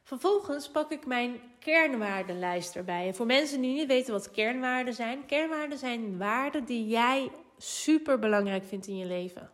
Vervolgens 0.04 0.70
pak 0.70 0.92
ik 0.92 1.06
mijn 1.06 1.42
kernwaardenlijst 1.60 2.76
erbij. 2.76 3.08
En 3.08 3.16
voor 3.16 3.26
mensen 3.26 3.62
die 3.62 3.74
niet 3.74 3.88
weten 3.88 4.14
wat 4.14 4.32
kernwaarden 4.32 4.94
zijn, 4.94 5.26
kernwaarden 5.26 5.78
zijn 5.78 6.18
waarden 6.18 6.66
die 6.66 6.88
jij 6.88 7.32
super 7.58 8.20
belangrijk 8.20 8.64
vindt 8.64 8.88
in 8.88 8.98
je 8.98 9.06
leven. 9.06 9.52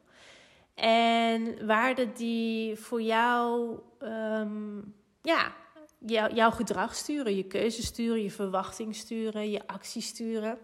En 0.79 1.65
waarden 1.65 2.13
die 2.13 2.75
voor 2.75 3.01
jou, 3.01 3.77
um, 3.99 4.95
ja, 5.21 5.53
jou, 5.99 6.33
jouw 6.33 6.51
gedrag 6.51 6.95
sturen, 6.95 7.35
je 7.35 7.43
keuze 7.43 7.81
sturen, 7.83 8.21
je 8.21 8.31
verwachting 8.31 8.95
sturen, 8.95 9.49
je 9.49 9.67
actie 9.67 10.01
sturen. 10.01 10.57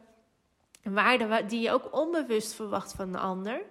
Waarden 0.83 1.47
die 1.47 1.61
je 1.61 1.71
ook 1.71 1.95
onbewust 1.95 2.53
verwacht 2.53 2.93
van 2.93 3.11
de 3.11 3.17
ander. 3.17 3.61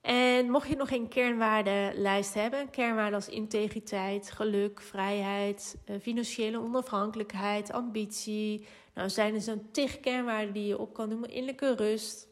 En 0.00 0.50
mocht 0.50 0.68
je 0.68 0.76
nog 0.76 0.88
geen 0.88 1.08
kernwaardenlijst 1.08 2.34
hebben, 2.34 2.70
kernwaarden 2.70 3.14
als 3.14 3.28
integriteit, 3.28 4.30
geluk, 4.30 4.80
vrijheid, 4.80 5.76
eh, 5.84 5.96
financiële 6.00 6.60
onafhankelijkheid, 6.60 7.72
ambitie. 7.72 8.66
Nou, 8.94 9.08
zijn 9.08 9.34
er 9.34 9.40
zo'n 9.40 9.68
tig 9.72 10.00
kernwaarden 10.00 10.54
die 10.54 10.66
je 10.66 10.78
op 10.78 10.94
kan 10.94 11.08
noemen. 11.08 11.30
Innerlijke 11.30 11.74
rust. 11.74 12.29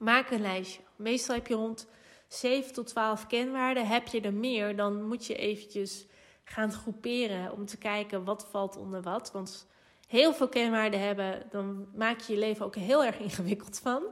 Maak 0.00 0.30
een 0.30 0.40
lijstje. 0.40 0.82
Meestal 0.96 1.34
heb 1.34 1.46
je 1.46 1.54
rond 1.54 1.86
7 2.28 2.72
tot 2.72 2.86
12 2.86 3.26
kernwaarden. 3.26 3.86
Heb 3.86 4.06
je 4.06 4.20
er 4.20 4.34
meer, 4.34 4.76
dan 4.76 5.02
moet 5.02 5.26
je 5.26 5.36
eventjes 5.36 6.06
gaan 6.44 6.72
groeperen 6.72 7.52
om 7.52 7.66
te 7.66 7.78
kijken 7.78 8.24
wat 8.24 8.46
valt 8.50 8.76
onder 8.76 9.02
wat. 9.02 9.30
Want 9.32 9.66
heel 10.08 10.34
veel 10.34 10.48
kernwaarden 10.48 11.00
hebben, 11.00 11.46
dan 11.50 11.86
maak 11.94 12.20
je 12.20 12.32
je 12.32 12.38
leven 12.38 12.66
ook 12.66 12.74
heel 12.74 13.04
erg 13.04 13.18
ingewikkeld 13.28 13.78
van. 13.78 14.02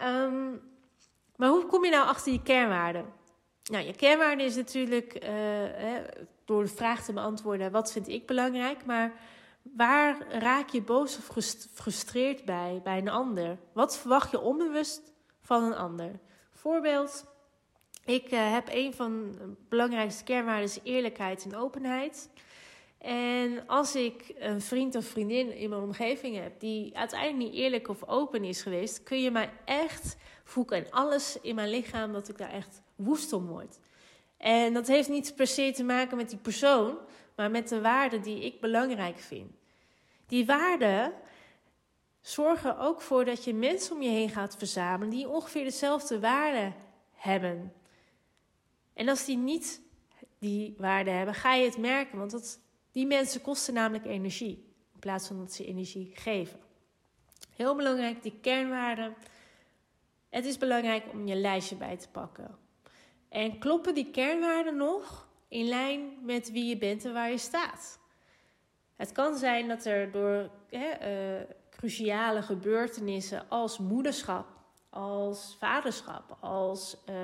Um, 0.00 0.60
maar 1.36 1.48
hoe 1.48 1.66
kom 1.66 1.84
je 1.84 1.90
nou 1.90 2.06
achter 2.06 2.32
je 2.32 2.42
kernwaarden? 2.42 3.04
Nou, 3.70 3.84
je 3.84 3.94
kernwaarde 3.94 4.42
is 4.42 4.56
natuurlijk 4.56 5.16
hè, 5.24 6.02
door 6.44 6.62
de 6.62 6.68
vraag 6.68 7.04
te 7.04 7.12
beantwoorden: 7.12 7.70
wat 7.70 7.92
vind 7.92 8.08
ik 8.08 8.26
belangrijk? 8.26 8.84
Maar 8.84 9.12
waar 9.62 10.32
raak 10.38 10.68
je 10.68 10.82
boos 10.82 11.16
of 11.16 11.26
gefrustreerd 11.26 12.44
bij 12.44 12.80
bij 12.84 12.98
een 12.98 13.08
ander? 13.08 13.58
Wat 13.72 13.98
verwacht 13.98 14.30
je 14.30 14.40
onbewust 14.40 15.14
van 15.46 15.64
een 15.64 15.74
ander? 15.74 16.18
Voorbeeld: 16.50 17.24
ik 18.04 18.32
uh, 18.32 18.52
heb 18.52 18.68
een 18.70 18.94
van 18.94 19.32
de 19.32 19.54
belangrijkste 19.68 20.24
kernwaarden 20.24 20.70
eerlijkheid 20.82 21.44
en 21.44 21.56
openheid. 21.56 22.30
En 22.98 23.66
als 23.66 23.94
ik 23.94 24.34
een 24.38 24.60
vriend 24.60 24.94
of 24.94 25.06
vriendin 25.06 25.56
in 25.56 25.68
mijn 25.68 25.82
omgeving 25.82 26.36
heb 26.36 26.60
die 26.60 26.96
uiteindelijk 26.96 27.38
niet 27.38 27.54
eerlijk 27.62 27.88
of 27.88 28.08
open 28.08 28.44
is 28.44 28.62
geweest, 28.62 29.02
kun 29.02 29.22
je 29.22 29.30
mij 29.30 29.50
echt 29.64 30.16
voelen 30.44 30.84
en 30.84 30.90
alles 30.90 31.38
in 31.40 31.54
mijn 31.54 31.70
lichaam 31.70 32.12
dat 32.12 32.28
ik 32.28 32.38
daar 32.38 32.52
echt 32.52 32.82
woest 32.96 33.32
om 33.32 33.46
word. 33.46 33.78
En 34.36 34.72
dat 34.72 34.86
heeft 34.86 35.08
niet 35.08 35.34
per 35.36 35.46
se 35.46 35.72
te 35.72 35.84
maken 35.84 36.16
met 36.16 36.30
die 36.30 36.38
persoon, 36.38 36.98
maar 37.36 37.50
met 37.50 37.68
de 37.68 37.80
waarden 37.80 38.22
die 38.22 38.44
ik 38.44 38.60
belangrijk 38.60 39.18
vind. 39.18 39.50
Die 40.26 40.46
waarden 40.46 41.12
zorgen 42.28 42.78
ook 42.78 43.00
voor 43.00 43.24
dat 43.24 43.44
je 43.44 43.54
mensen 43.54 43.94
om 43.94 44.02
je 44.02 44.08
heen 44.08 44.28
gaat 44.28 44.56
verzamelen 44.56 45.10
die 45.10 45.28
ongeveer 45.28 45.64
dezelfde 45.64 46.20
waarden 46.20 46.74
hebben. 47.12 47.72
En 48.94 49.08
als 49.08 49.24
die 49.24 49.36
niet 49.36 49.82
die 50.38 50.74
waarden 50.78 51.16
hebben, 51.16 51.34
ga 51.34 51.54
je 51.54 51.64
het 51.64 51.78
merken, 51.78 52.18
want 52.18 52.60
die 52.92 53.06
mensen 53.06 53.40
kosten 53.40 53.74
namelijk 53.74 54.04
energie 54.04 54.74
in 54.92 54.98
plaats 54.98 55.26
van 55.26 55.38
dat 55.38 55.52
ze 55.52 55.66
energie 55.66 56.10
geven. 56.14 56.60
Heel 57.56 57.76
belangrijk, 57.76 58.22
die 58.22 58.38
kernwaarden. 58.40 59.14
Het 60.28 60.44
is 60.44 60.58
belangrijk 60.58 61.04
om 61.12 61.26
je 61.26 61.34
lijstje 61.34 61.76
bij 61.76 61.96
te 61.96 62.08
pakken. 62.08 62.58
En 63.28 63.58
kloppen 63.58 63.94
die 63.94 64.10
kernwaarden 64.10 64.76
nog 64.76 65.28
in 65.48 65.68
lijn 65.68 66.18
met 66.22 66.50
wie 66.50 66.64
je 66.64 66.78
bent 66.78 67.04
en 67.04 67.12
waar 67.12 67.30
je 67.30 67.38
staat? 67.38 67.98
Het 68.96 69.12
kan 69.12 69.36
zijn 69.36 69.68
dat 69.68 69.84
er 69.84 70.10
door 70.12 70.50
hè, 70.68 71.38
uh, 71.40 71.46
cruciale 71.76 72.42
gebeurtenissen 72.42 73.48
als 73.48 73.78
moederschap, 73.78 74.46
als 74.90 75.56
vaderschap, 75.58 76.36
als 76.40 76.96
uh, 77.10 77.14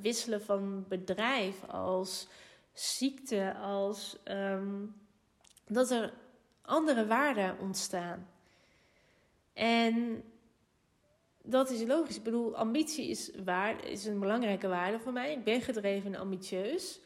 wisselen 0.00 0.42
van 0.42 0.84
bedrijf, 0.88 1.64
als 1.64 2.28
ziekte, 2.72 3.54
als 3.54 4.16
um, 4.24 4.94
dat 5.66 5.90
er 5.90 6.12
andere 6.62 7.06
waarden 7.06 7.58
ontstaan. 7.58 8.28
En 9.52 10.22
dat 11.42 11.70
is 11.70 11.82
logisch. 11.82 12.16
Ik 12.16 12.22
bedoel, 12.22 12.56
ambitie 12.56 13.08
is, 13.08 13.30
waar, 13.44 13.84
is 13.84 14.04
een 14.04 14.20
belangrijke 14.20 14.68
waarde 14.68 14.98
voor 14.98 15.12
mij. 15.12 15.32
Ik 15.32 15.44
ben 15.44 15.60
gedreven 15.60 16.14
en 16.14 16.20
ambitieus. 16.20 17.00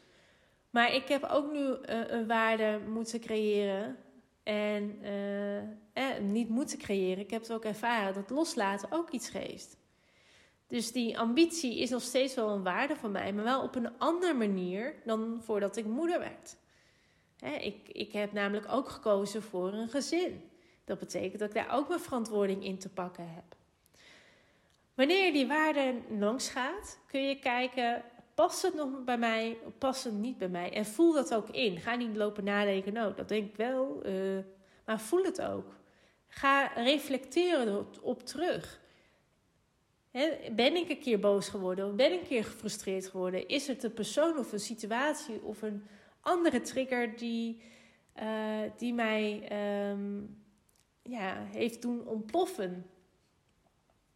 Maar 0.69 0.93
ik 0.93 1.07
heb 1.07 1.23
ook 1.23 1.51
nu 1.51 1.59
uh, 1.59 1.77
een 2.07 2.27
waarde 2.27 2.79
moeten 2.87 3.19
creëren. 3.19 3.97
En 4.45 4.99
uh, 5.01 5.57
eh, 5.93 6.21
niet 6.21 6.49
moeten 6.49 6.77
creëren. 6.77 7.23
Ik 7.23 7.29
heb 7.29 7.41
het 7.41 7.51
ook 7.51 7.65
ervaren 7.65 8.13
dat 8.13 8.29
loslaten 8.29 8.91
ook 8.91 9.09
iets 9.09 9.29
geeft. 9.29 9.77
Dus 10.67 10.91
die 10.91 11.19
ambitie 11.19 11.79
is 11.79 11.89
nog 11.89 12.01
steeds 12.01 12.35
wel 12.35 12.49
een 12.49 12.63
waarde 12.63 12.95
voor 12.95 13.09
mij, 13.09 13.33
maar 13.33 13.43
wel 13.43 13.61
op 13.61 13.75
een 13.75 13.97
andere 13.97 14.33
manier 14.33 14.95
dan 15.05 15.41
voordat 15.43 15.77
ik 15.77 15.85
moeder 15.85 16.19
werd 16.19 16.55
ik, 17.41 17.89
ik 17.91 18.11
heb 18.11 18.31
namelijk 18.31 18.65
ook 18.69 18.89
gekozen 18.89 19.43
voor 19.43 19.73
een 19.73 19.89
gezin. 19.89 20.49
Dat 20.85 20.99
betekent 20.99 21.39
dat 21.39 21.49
ik 21.49 21.55
daar 21.55 21.75
ook 21.75 21.87
mijn 21.87 21.99
verantwoording 21.99 22.63
in 22.63 22.77
te 22.77 22.89
pakken 22.89 23.29
heb. 23.33 23.55
Wanneer 24.93 25.25
je 25.25 25.31
die 25.31 25.47
waarde 25.47 25.95
langs 26.09 26.49
gaat, 26.49 26.99
kun 27.07 27.27
je 27.27 27.39
kijken: 27.39 28.03
past 28.35 28.61
het 28.61 28.73
nog 28.73 29.03
bij 29.03 29.17
mij 29.17 29.57
past 29.77 30.03
het 30.03 30.13
niet 30.13 30.37
bij 30.37 30.49
mij? 30.49 30.73
En 30.73 30.85
voel 30.85 31.13
dat 31.13 31.33
ook 31.33 31.49
in. 31.49 31.77
Ga 31.77 31.95
niet 31.95 32.15
lopen 32.15 32.43
nadenken, 32.43 32.93
nou, 32.93 33.13
dat 33.15 33.29
denk 33.29 33.49
ik 33.49 33.55
wel, 33.55 34.01
uh, 34.05 34.39
maar 34.85 34.99
voel 34.99 35.23
het 35.23 35.41
ook. 35.41 35.73
Ga 36.27 36.65
reflecteren 36.67 37.87
erop 37.95 38.25
terug. 38.25 38.79
ben 40.51 40.75
ik 40.75 40.89
een 40.89 40.99
keer 40.99 41.19
boos 41.19 41.49
geworden? 41.49 41.95
Ben 41.95 42.13
ik 42.13 42.19
een 42.19 42.27
keer 42.27 42.43
gefrustreerd 42.43 43.07
geworden? 43.07 43.47
Is 43.47 43.67
het 43.67 43.83
een 43.83 43.93
persoon 43.93 44.37
of 44.37 44.51
een 44.51 44.59
situatie 44.59 45.41
of 45.41 45.61
een 45.61 45.87
andere 46.21 46.61
trigger 46.61 47.17
die, 47.17 47.61
uh, 48.21 48.61
die 48.77 48.93
mij 48.93 49.49
um, 49.91 50.43
ja, 51.01 51.45
heeft 51.51 51.81
doen 51.81 52.07
ontploffen. 52.07 52.89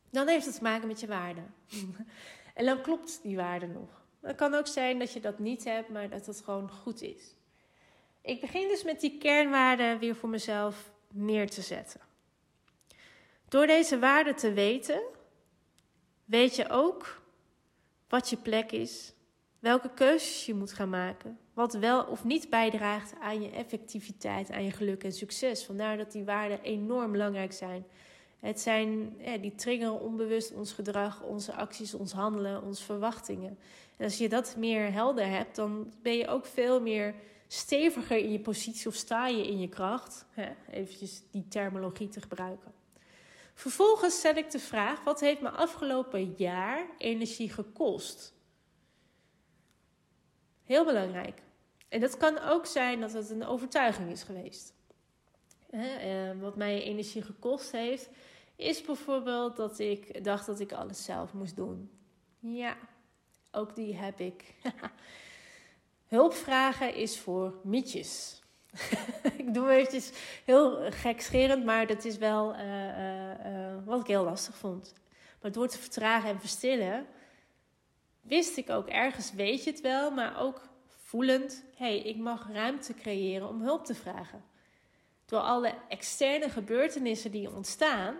Dan 0.09 0.27
heeft 0.27 0.45
het 0.45 0.55
te 0.55 0.63
maken 0.63 0.88
met 0.88 0.99
je 0.99 1.07
waarde. 1.07 1.41
en 2.55 2.65
dan 2.65 2.81
klopt 2.81 3.19
die 3.21 3.35
waarde 3.35 3.67
nog. 3.67 3.99
Het 4.21 4.35
kan 4.35 4.53
ook 4.53 4.67
zijn 4.67 4.99
dat 4.99 5.13
je 5.13 5.19
dat 5.19 5.39
niet 5.39 5.63
hebt, 5.63 5.89
maar 5.89 6.09
dat 6.09 6.25
het 6.25 6.41
gewoon 6.41 6.69
goed 6.69 7.01
is. 7.01 7.35
Ik 8.21 8.41
begin 8.41 8.67
dus 8.67 8.83
met 8.83 8.99
die 8.99 9.17
kernwaarden 9.17 9.99
weer 9.99 10.15
voor 10.15 10.29
mezelf 10.29 10.91
neer 11.13 11.49
te 11.49 11.61
zetten. 11.61 11.99
Door 13.47 13.67
deze 13.67 13.99
waarden 13.99 14.35
te 14.35 14.53
weten, 14.53 15.01
weet 16.25 16.55
je 16.55 16.69
ook 16.69 17.21
wat 18.09 18.29
je 18.29 18.38
plek 18.38 18.71
is, 18.71 19.13
welke 19.59 19.89
keuzes 19.93 20.45
je 20.45 20.53
moet 20.53 20.73
gaan 20.73 20.89
maken, 20.89 21.39
wat 21.53 21.73
wel 21.73 22.03
of 22.03 22.23
niet 22.23 22.49
bijdraagt 22.49 23.13
aan 23.19 23.41
je 23.41 23.49
effectiviteit, 23.49 24.51
aan 24.51 24.63
je 24.63 24.71
geluk 24.71 25.03
en 25.03 25.11
succes. 25.11 25.65
Vandaar 25.65 25.97
dat 25.97 26.11
die 26.11 26.23
waarden 26.23 26.61
enorm 26.61 27.11
belangrijk 27.11 27.53
zijn. 27.53 27.85
Het 28.39 28.60
zijn, 28.60 29.17
die 29.41 29.55
triggeren 29.55 30.00
onbewust 30.00 30.53
ons 30.53 30.74
gedrag, 30.74 31.24
onze 31.24 31.53
acties, 31.53 31.93
ons 31.93 32.12
handelen, 32.12 32.63
onze 32.63 32.84
verwachtingen. 32.84 33.58
En 33.98 34.05
als 34.05 34.17
je 34.17 34.29
dat 34.29 34.55
meer 34.58 34.91
helder 34.91 35.27
hebt, 35.27 35.55
dan 35.55 35.93
ben 36.01 36.17
je 36.17 36.27
ook 36.27 36.46
veel 36.46 36.81
meer 36.81 37.15
steviger 37.48 38.17
in 38.17 38.31
je 38.31 38.39
positie 38.39 38.88
of 38.88 38.96
sta 38.96 39.27
je 39.27 39.48
in 39.48 39.60
je 39.60 39.69
kracht. 39.69 40.25
Even 40.72 41.10
die 41.31 41.48
terminologie 41.48 42.10
te 42.10 42.22
gebruiken. 42.22 42.72
Vervolgens 43.53 44.17
stel 44.17 44.36
ik 44.36 44.51
de 44.51 44.60
vraag: 44.60 45.03
wat 45.03 45.19
heeft 45.19 45.41
me 45.41 45.50
afgelopen 45.50 46.34
jaar 46.38 46.86
energie 46.98 47.50
gekost? 47.50 48.34
Heel 50.63 50.86
belangrijk. 50.86 51.41
En 51.88 52.00
dat 52.00 52.17
kan 52.17 52.39
ook 52.39 52.65
zijn 52.65 53.00
dat 53.00 53.13
het 53.13 53.29
een 53.29 53.46
overtuiging 53.46 54.12
is 54.12 54.24
geweest. 54.24 54.74
Ehm, 55.69 56.39
wat 56.39 56.55
mij 56.55 56.83
energie 56.83 57.21
gekost 57.21 57.71
heeft, 57.71 58.09
is 58.55 58.81
bijvoorbeeld 58.81 59.55
dat 59.55 59.79
ik 59.79 60.23
dacht 60.23 60.45
dat 60.45 60.59
ik 60.59 60.71
alles 60.71 61.03
zelf 61.03 61.33
moest 61.33 61.55
doen. 61.55 61.89
Ja, 62.39 62.77
ook 63.51 63.75
die 63.75 63.95
heb 63.95 64.19
ik. 64.19 64.55
Hulpvragen 66.07 66.95
is 66.95 67.19
voor 67.19 67.53
mietjes. 67.63 68.41
ik 69.38 69.53
doe 69.53 69.69
eventjes 69.69 70.11
heel 70.45 70.91
gekscherend, 70.91 71.65
maar 71.65 71.88
dat 71.88 72.05
is 72.05 72.17
wel 72.17 72.55
uh, 72.55 73.27
uh, 73.27 73.75
wat 73.85 73.99
ik 73.99 74.07
heel 74.07 74.23
lastig 74.23 74.55
vond. 74.55 74.93
Maar 75.41 75.51
door 75.51 75.67
te 75.67 75.77
vertragen 75.77 76.29
en 76.29 76.39
verstillen, 76.39 77.07
wist 78.21 78.57
ik 78.57 78.69
ook 78.69 78.88
ergens, 78.88 79.33
weet 79.33 79.63
je 79.63 79.71
het 79.71 79.81
wel, 79.81 80.11
maar 80.11 80.39
ook 80.39 80.61
voelend, 80.88 81.63
hé, 81.75 81.85
hey, 81.85 81.99
ik 81.99 82.17
mag 82.17 82.47
ruimte 82.51 82.93
creëren 82.93 83.47
om 83.47 83.61
hulp 83.61 83.85
te 83.85 83.95
vragen. 83.95 84.43
Door 85.29 85.39
alle 85.39 85.74
externe 85.88 86.50
gebeurtenissen 86.50 87.31
die 87.31 87.51
ontstaan, 87.51 88.15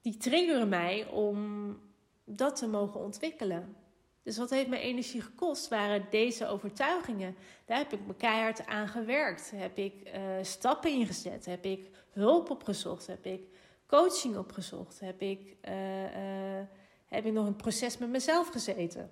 die 0.00 0.16
triggeren 0.16 0.68
mij 0.68 1.06
om 1.06 1.78
dat 2.24 2.56
te 2.56 2.68
mogen 2.68 3.00
ontwikkelen. 3.00 3.76
Dus 4.22 4.36
wat 4.36 4.50
heeft 4.50 4.68
mijn 4.68 4.82
energie 4.82 5.20
gekost? 5.20 5.68
Waren 5.68 6.06
deze 6.10 6.46
overtuigingen. 6.46 7.36
Daar 7.64 7.78
heb 7.78 7.92
ik 7.92 8.06
me 8.06 8.14
keihard 8.14 8.66
aan 8.66 8.88
gewerkt. 8.88 9.50
Heb 9.54 9.78
ik 9.78 9.94
uh, 10.14 10.22
stappen 10.42 10.90
ingezet? 10.90 11.46
Heb 11.46 11.64
ik 11.64 11.90
hulp 12.10 12.50
opgezocht? 12.50 13.06
Heb 13.06 13.26
ik 13.26 13.42
coaching 13.86 14.36
opgezocht? 14.36 15.00
Heb 15.00 15.22
ik, 15.22 15.56
uh, 15.68 16.04
uh, 16.04 16.66
heb 17.06 17.26
ik 17.26 17.32
nog 17.32 17.46
een 17.46 17.56
proces 17.56 17.98
met 17.98 18.08
mezelf 18.08 18.48
gezeten? 18.48 19.10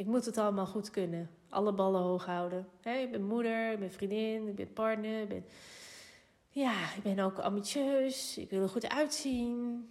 Ik 0.00 0.06
moet 0.06 0.24
het 0.24 0.38
allemaal 0.38 0.66
goed 0.66 0.90
kunnen. 0.90 1.30
Alle 1.48 1.72
ballen 1.72 2.00
hoog 2.00 2.26
houden. 2.26 2.68
Ik 2.82 3.10
ben 3.10 3.22
moeder, 3.22 3.72
ik 3.72 3.78
ben 3.78 3.92
vriendin, 3.92 4.48
ik 4.48 4.54
ben 4.54 4.72
partner. 4.72 5.20
Ik 5.20 5.28
ben... 5.28 5.44
Ja, 6.48 6.94
ik 6.96 7.02
ben 7.02 7.18
ook 7.18 7.38
ambitieus. 7.38 8.38
Ik 8.38 8.50
wil 8.50 8.62
er 8.62 8.68
goed 8.68 8.88
uitzien. 8.88 9.88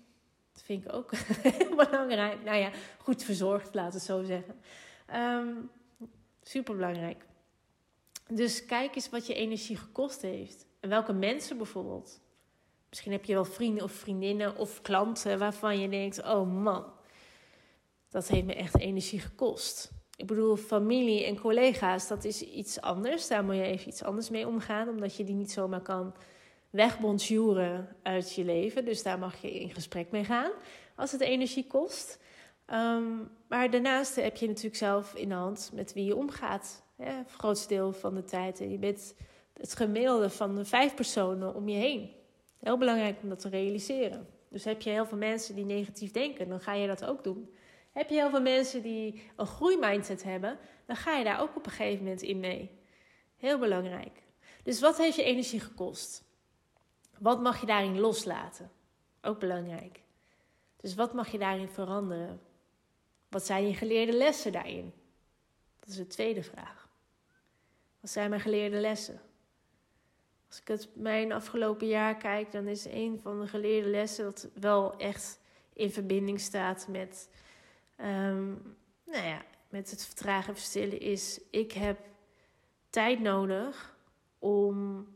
Dat 0.54 0.62
vind 0.63 0.86
ik 0.86 0.94
ook 0.94 1.12
heel 1.58 1.75
belangrijk. 1.75 2.44
Nou 2.44 2.58
ja, 2.58 2.72
goed 2.98 3.24
verzorgd, 3.24 3.74
laten 3.74 4.00
we 4.00 4.06
zo 4.06 4.24
zeggen. 4.24 4.56
Um, 5.16 5.70
Super 6.44 6.75
belangrijk. 6.75 7.25
Dus 8.28 8.66
kijk 8.66 8.96
eens 8.96 9.10
wat 9.10 9.28
je 9.28 9.34
energie 9.34 9.78
gekost 9.78 10.22
heeft. 10.22 10.66
En 10.80 10.89
welke 10.89 11.13
mensen 11.13 11.58
bijvoorbeeld. 11.58 12.22
Misschien 12.89 13.12
heb 13.12 13.25
je 13.25 13.34
wel 13.34 13.46
vrienden 13.46 13.84
of 13.84 13.92
vriendinnen 13.92 14.58
of 14.58 14.82
klanten 14.82 15.39
waarvan 15.39 15.80
je 15.80 15.89
denkt: 15.89 16.24
oh 16.24 16.54
man, 16.54 16.86
dat 18.10 18.28
heeft 18.28 18.46
me 18.46 18.56
echt 18.56 18.80
energie 18.80 19.20
gekost. 19.20 19.98
Ik 20.19 20.27
bedoel, 20.27 20.55
familie 20.55 21.25
en 21.25 21.39
collega's, 21.39 22.07
dat 22.07 22.23
is 22.23 22.41
iets 22.41 22.81
anders. 22.81 23.27
Daar 23.27 23.43
moet 23.43 23.55
je 23.55 23.61
even 23.61 23.88
iets 23.88 24.03
anders 24.03 24.29
mee 24.29 24.47
omgaan, 24.47 24.89
omdat 24.89 25.15
je 25.15 25.23
die 25.23 25.35
niet 25.35 25.51
zomaar 25.51 25.81
kan 25.81 26.13
wegbonjuren 26.69 27.95
uit 28.01 28.33
je 28.33 28.43
leven. 28.43 28.85
Dus 28.85 29.03
daar 29.03 29.19
mag 29.19 29.41
je 29.41 29.59
in 29.59 29.69
gesprek 29.69 30.11
mee 30.11 30.23
gaan 30.23 30.51
als 30.95 31.11
het 31.11 31.21
energie 31.21 31.67
kost. 31.67 32.19
Ehm, 32.65 33.03
maar 33.47 33.69
daarnaast 33.69 34.15
heb 34.15 34.38
je 34.38 34.47
natuurlijk 34.47 34.75
zelf 34.75 35.15
in 35.15 35.29
de 35.29 35.35
hand 35.35 35.71
met 35.73 35.93
wie 35.93 36.05
je 36.05 36.15
omgaat. 36.15 36.83
Het 36.95 37.31
grootste 37.31 37.67
deel 37.67 37.93
van 37.93 38.15
de 38.15 38.23
tijd. 38.23 38.59
En 38.59 38.71
je 38.71 38.77
bent 38.77 39.15
het 39.53 39.75
gemiddelde 39.75 40.29
van 40.29 40.55
de 40.55 40.65
vijf 40.65 40.95
personen 40.95 41.55
om 41.55 41.69
je 41.69 41.77
heen. 41.77 42.11
Heel 42.59 42.77
belangrijk 42.77 43.17
om 43.21 43.29
dat 43.29 43.39
te 43.39 43.49
realiseren. 43.49 44.27
Dus 44.49 44.63
heb 44.63 44.81
je 44.81 44.89
heel 44.89 45.05
veel 45.05 45.17
mensen 45.17 45.55
die 45.55 45.65
negatief 45.65 46.11
denken, 46.11 46.49
dan 46.49 46.59
ga 46.59 46.73
je 46.73 46.88
dat 46.88 47.05
ook 47.05 47.23
doen. 47.23 47.49
Heb 47.91 48.10
je 48.10 48.15
heel 48.15 48.29
veel 48.29 48.41
mensen 48.41 48.81
die 48.81 49.29
een 49.36 49.46
groeimindset 49.46 50.24
hebben, 50.24 50.60
dan 50.86 50.96
ga 50.96 51.15
je 51.15 51.24
daar 51.24 51.41
ook 51.41 51.55
op 51.55 51.65
een 51.65 51.72
gegeven 51.72 52.03
moment 52.03 52.22
in 52.22 52.39
mee. 52.39 52.77
Heel 53.38 53.60
belangrijk. 53.60 54.24
Dus 54.63 54.79
wat 54.79 54.98
heeft 54.98 55.15
je 55.15 55.24
energie 55.24 55.60
gekost? 55.60 56.24
Wat 57.19 57.41
mag 57.41 57.60
je 57.60 57.65
daarin 57.65 58.00
loslaten? 58.00 58.72
Ook 59.22 59.39
belangrijk. 59.39 60.01
Dus 60.75 60.96
wat 60.96 61.13
mag 61.13 61.31
je 61.31 61.38
daarin 61.38 61.69
veranderen? 61.69 62.41
Wat 63.29 63.46
zijn 63.46 63.67
je 63.67 63.74
geleerde 63.74 64.13
lessen 64.13 64.51
daarin? 64.51 64.93
Dat 65.79 65.89
is 65.89 65.96
de 65.96 66.08
tweede 66.08 66.43
vraag. 66.43 66.89
Wat 68.00 68.10
zijn 68.10 68.29
mijn 68.29 68.41
geleerde 68.41 68.79
lessen? 68.79 69.22
Als 70.48 70.60
ik 70.60 70.67
het 70.67 70.89
mijn 70.93 71.31
afgelopen 71.31 71.88
jaar 71.88 72.17
kijk, 72.17 72.51
dan 72.51 72.67
is 72.67 72.86
een 72.86 73.19
van 73.22 73.39
de 73.39 73.48
geleerde 73.48 73.89
lessen 73.89 74.25
dat 74.25 74.48
wel 74.53 74.98
echt 74.98 75.39
in 75.74 75.91
verbinding 75.91 76.39
staat 76.39 76.88
met, 76.88 77.29
um, 78.01 78.75
nou 79.06 79.25
ja, 79.25 79.41
met 79.70 79.91
het 79.91 80.06
vertragen 80.06 80.48
en 80.50 80.56
verstillen 80.56 81.00
is: 81.00 81.39
ik 81.51 81.72
heb 81.72 82.00
tijd 82.89 83.20
nodig 83.20 83.98
om 84.39 85.08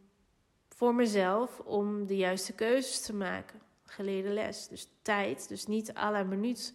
voor 0.67 0.95
mezelf 0.95 1.59
om 1.59 2.05
de 2.05 2.15
juiste 2.15 2.53
keuzes 2.53 3.01
te 3.01 3.13
maken. 3.13 3.61
Geleerde 3.83 4.29
les. 4.29 4.67
Dus 4.67 4.87
tijd, 5.01 5.47
dus 5.47 5.65
niet 5.65 5.93
à 5.95 6.11
la 6.11 6.23
minuut 6.23 6.73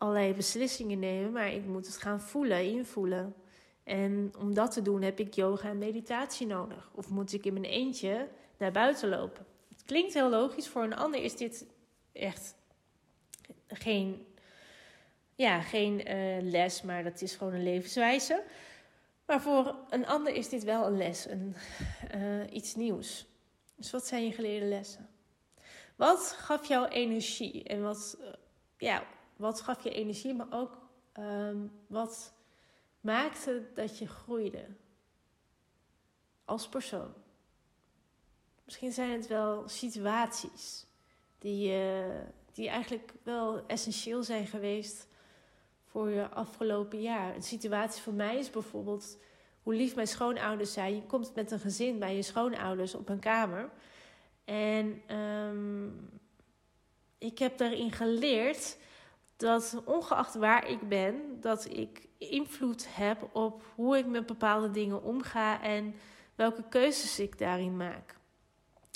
allerlei 0.00 0.34
beslissingen 0.34 0.98
nemen, 0.98 1.32
maar 1.32 1.52
ik 1.52 1.66
moet 1.66 1.86
het 1.86 1.96
gaan 1.96 2.20
voelen, 2.20 2.64
invoelen. 2.64 3.34
En 3.84 4.32
om 4.38 4.54
dat 4.54 4.72
te 4.72 4.82
doen 4.82 5.02
heb 5.02 5.20
ik 5.20 5.34
yoga 5.34 5.68
en 5.68 5.78
meditatie 5.78 6.46
nodig. 6.46 6.90
Of 6.94 7.08
moet 7.08 7.32
ik 7.32 7.46
in 7.46 7.52
mijn 7.52 7.64
eentje 7.64 8.28
naar 8.58 8.72
buiten 8.72 9.08
lopen? 9.08 9.46
Het 9.68 9.84
klinkt 9.84 10.14
heel 10.14 10.30
logisch. 10.30 10.68
Voor 10.68 10.82
een 10.82 10.96
ander 10.96 11.22
is 11.22 11.36
dit 11.36 11.66
echt 12.12 12.54
geen, 13.66 14.26
ja, 15.40 15.60
geen 15.60 16.10
uh, 16.10 16.42
les, 16.50 16.82
maar 16.82 17.02
dat 17.02 17.20
is 17.20 17.34
gewoon 17.34 17.52
een 17.52 17.62
levenswijze. 17.62 18.44
Maar 19.26 19.40
voor 19.40 19.74
een 19.90 20.06
ander 20.06 20.34
is 20.34 20.48
dit 20.48 20.64
wel 20.64 20.86
een 20.86 20.96
les, 20.96 21.26
een, 21.26 21.54
uh, 22.14 22.52
iets 22.52 22.74
nieuws. 22.74 23.26
Dus 23.74 23.90
wat 23.90 24.06
zijn 24.06 24.24
je 24.24 24.32
geleerde 24.32 24.66
lessen? 24.66 25.08
Wat 25.96 26.34
gaf 26.38 26.68
jou 26.68 26.88
energie? 26.88 27.64
En 27.64 27.82
wat, 27.82 28.16
uh, 28.20 28.26
ja, 28.76 29.04
wat 29.36 29.60
gaf 29.60 29.82
je 29.82 29.90
energie, 29.90 30.34
maar 30.34 30.46
ook 30.50 30.78
um, 31.18 31.72
wat 31.86 32.32
maakte 33.00 33.62
dat 33.74 33.98
je 33.98 34.08
groeide 34.08 34.66
als 36.44 36.68
persoon. 36.68 37.14
Misschien 38.64 38.92
zijn 38.92 39.10
het 39.10 39.26
wel 39.26 39.68
situaties 39.68 40.86
die, 41.38 41.74
die 42.52 42.68
eigenlijk 42.68 43.12
wel 43.22 43.66
essentieel 43.66 44.22
zijn 44.22 44.46
geweest 44.46 45.08
voor 45.90 46.10
je 46.10 46.28
afgelopen 46.28 47.00
jaar. 47.00 47.34
Een 47.34 47.42
situatie 47.42 48.02
voor 48.02 48.12
mij 48.12 48.38
is 48.38 48.50
bijvoorbeeld 48.50 49.18
hoe 49.62 49.74
lief 49.74 49.94
mijn 49.94 50.06
schoonouders 50.06 50.72
zijn. 50.72 50.94
Je 50.94 51.06
komt 51.06 51.34
met 51.34 51.50
een 51.50 51.58
gezin 51.58 51.98
bij 51.98 52.16
je 52.16 52.22
schoonouders 52.22 52.94
op 52.94 53.08
een 53.08 53.18
kamer. 53.18 53.70
En 54.44 55.16
um, 55.16 56.10
ik 57.18 57.38
heb 57.38 57.58
daarin 57.58 57.92
geleerd 57.92 58.76
dat 59.36 59.82
ongeacht 59.84 60.34
waar 60.34 60.68
ik 60.68 60.88
ben, 60.88 61.40
dat 61.40 61.68
ik 61.70 62.08
invloed 62.18 62.86
heb 62.94 63.28
op 63.32 63.62
hoe 63.74 63.96
ik 63.98 64.06
met 64.06 64.26
bepaalde 64.26 64.70
dingen 64.70 65.02
omga 65.02 65.62
en 65.62 65.94
welke 66.34 66.64
keuzes 66.68 67.18
ik 67.18 67.38
daarin 67.38 67.76
maak. 67.76 68.18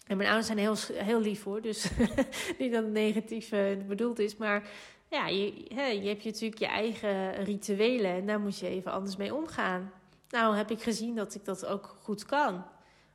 En 0.07 0.16
mijn 0.16 0.28
ouders 0.28 0.46
zijn 0.46 0.59
heel, 0.59 1.04
heel 1.04 1.20
lief 1.20 1.44
hoor, 1.44 1.61
dus 1.61 1.90
niet 2.59 2.72
dat 2.72 2.85
het 2.85 2.92
negatief 2.92 3.52
uh, 3.52 3.87
bedoeld 3.87 4.18
is, 4.18 4.37
maar 4.37 4.68
ja, 5.14 5.27
je, 5.27 5.64
hè, 5.74 5.87
je 5.87 6.09
hebt 6.09 6.24
natuurlijk 6.24 6.61
je 6.61 6.66
eigen 6.66 7.44
rituelen 7.44 8.11
en 8.11 8.27
daar 8.27 8.40
moet 8.40 8.59
je 8.59 8.68
even 8.68 8.92
anders 8.92 9.16
mee 9.16 9.35
omgaan. 9.35 9.92
Nou 10.29 10.57
heb 10.57 10.70
ik 10.70 10.83
gezien 10.83 11.14
dat 11.14 11.35
ik 11.35 11.44
dat 11.44 11.66
ook 11.66 11.96
goed 12.03 12.24
kan. 12.24 12.64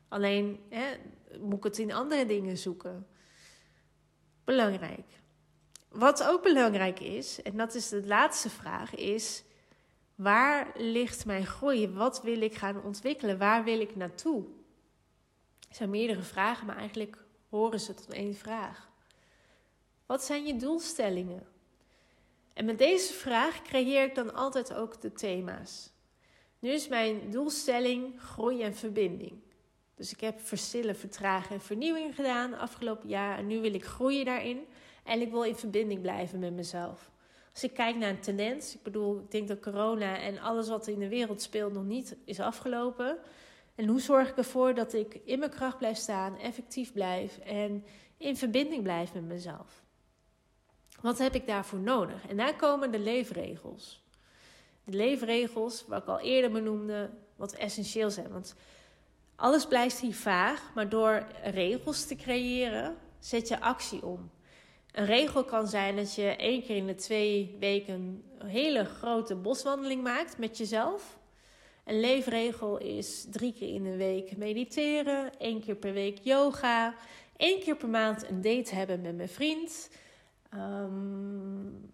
Alleen 0.08 0.60
hè, 0.70 0.86
moet 1.40 1.58
ik 1.58 1.64
het 1.64 1.78
in 1.78 1.94
andere 1.94 2.26
dingen 2.26 2.58
zoeken. 2.58 3.08
Belangrijk. 4.44 5.06
Wat 5.90 6.24
ook 6.24 6.44
belangrijk 6.44 7.00
is, 7.00 7.42
en 7.42 7.58
dat 7.58 7.76
is 7.76 7.90
de 7.90 8.06
laatste 8.06 8.50
vraag, 8.50 8.96
is 8.96 9.44
waar 10.16 10.72
ligt 10.76 11.26
mijn 11.26 11.46
groei? 11.46 11.90
Wat 11.90 12.22
wil 12.22 12.42
ik 12.42 12.56
gaan 12.56 12.84
ontwikkelen? 12.84 13.38
Waar 13.38 13.64
wil 13.64 13.80
ik 13.80 13.96
naartoe? 13.96 14.44
Er 15.70 15.76
zijn 15.76 15.90
meerdere 15.90 16.22
vragen, 16.22 16.66
maar 16.66 16.78
eigenlijk 16.78 17.26
horen 17.50 17.80
ze 17.80 17.94
tot 17.94 18.14
één 18.14 18.36
vraag. 18.36 18.90
Wat 20.06 20.24
zijn 20.24 20.46
je 20.46 20.56
doelstellingen? 20.56 21.48
En 22.60 22.66
met 22.66 22.78
deze 22.78 23.14
vraag 23.14 23.62
creëer 23.62 24.04
ik 24.04 24.16
dan 24.16 24.34
altijd 24.34 24.74
ook 24.74 25.02
de 25.02 25.12
thema's. 25.12 25.92
Nu 26.60 26.70
is 26.70 26.88
mijn 26.88 27.32
doelstelling 27.32 28.22
groei 28.22 28.62
en 28.62 28.76
verbinding. 28.76 29.34
Dus 29.96 30.12
ik 30.12 30.20
heb 30.20 30.40
verstillen, 30.42 30.96
vertragen 30.96 31.56
en 31.56 31.62
vernieuwing 31.62 32.16
gedaan 32.16 32.54
afgelopen 32.54 33.10
jaar. 33.10 33.38
En 33.38 33.48
nu 33.48 33.60
wil 33.60 33.74
ik 33.74 33.86
groeien 33.86 34.26
daarin. 34.26 34.66
En 35.04 35.22
ik 35.22 35.32
wil 35.32 35.44
in 35.44 35.56
verbinding 35.56 36.02
blijven 36.02 36.40
met 36.40 36.54
mezelf. 36.54 37.12
Als 37.54 37.64
ik 37.64 37.74
kijk 37.74 37.96
naar 37.96 38.10
een 38.10 38.20
tendens, 38.20 38.76
ik 38.76 38.84
bedoel, 38.84 39.20
ik 39.20 39.32
denk 39.32 39.48
dat 39.48 39.60
corona 39.60 40.18
en 40.18 40.40
alles 40.40 40.70
wat 40.70 40.88
in 40.88 41.00
de 41.00 41.10
wereld 41.10 41.42
speelt 41.42 41.74
nog 41.74 41.86
niet 41.86 42.16
is 42.26 42.40
afgelopen. 42.40 43.18
En 43.76 43.88
hoe 43.88 44.02
zorg 44.02 44.30
ik 44.30 44.38
ervoor 44.38 44.74
dat 44.74 44.94
ik 44.94 45.20
in 45.24 45.40
mijn 45.40 45.52
kracht 45.52 45.78
blijf 45.78 45.98
staan, 45.98 46.38
effectief 46.38 46.94
blijf 46.94 47.38
en 47.38 47.86
in 48.18 48.38
verbinding 48.38 48.84
blijf 48.84 49.14
met 49.14 49.24
mezelf? 49.24 49.88
Wat 51.02 51.18
heb 51.18 51.36
ik 51.36 51.48
daarvoor 51.48 51.80
nodig? 51.80 52.28
En 52.28 52.38
daar 52.38 52.56
komen 52.56 52.92
de 52.92 53.00
leefregels. 53.00 54.04
De 54.84 54.98
leefregels, 54.98 55.86
wat 55.88 56.02
ik 56.02 56.08
al 56.08 56.20
eerder 56.20 56.52
benoemde, 56.52 57.10
wat 57.36 57.54
essentieel 57.54 58.10
zijn. 58.10 58.32
Want 58.32 58.56
alles 59.36 59.66
blijft 59.66 60.00
hier 60.00 60.16
vaag, 60.16 60.72
maar 60.76 60.90
door 60.90 61.28
regels 61.44 62.06
te 62.06 62.16
creëren, 62.16 62.98
zet 63.20 63.48
je 63.48 63.62
actie 63.62 64.06
om. 64.06 64.32
Een 64.92 65.06
regel 65.06 65.44
kan 65.44 65.68
zijn 65.68 65.96
dat 65.96 66.16
je 66.16 66.36
één 66.36 66.64
keer 66.64 66.76
in 66.76 66.88
de 66.88 66.96
twee 66.96 67.56
weken 67.60 68.24
een 68.38 68.48
hele 68.48 68.86
grote 68.86 69.36
boswandeling 69.36 70.04
maakt 70.04 70.38
met 70.38 70.58
jezelf. 70.58 71.20
Een 71.86 72.00
leefregel 72.00 72.78
is 72.78 73.26
drie 73.30 73.54
keer 73.54 73.74
in 73.74 73.84
de 73.84 73.96
week 73.96 74.38
mediteren, 74.38 75.38
één 75.38 75.62
keer 75.62 75.76
per 75.76 75.94
week 75.94 76.18
yoga, 76.22 76.96
één 77.38 77.60
keer 77.60 77.76
per 77.76 77.90
maand 77.90 78.30
een 78.30 78.42
date 78.42 78.76
hebben 78.76 79.02
met 79.02 79.16
mijn 79.16 79.30
vriend. 79.30 79.90
Um, 80.54 81.92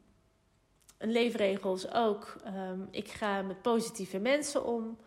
een 0.98 1.12
leefregel 1.12 1.74
is 1.74 1.92
ook, 1.92 2.36
um, 2.48 2.88
ik 2.92 3.08
ga 3.08 3.42
met 3.42 3.62
positieve 3.62 4.20
mensen 4.20 4.66
om. 4.66 4.98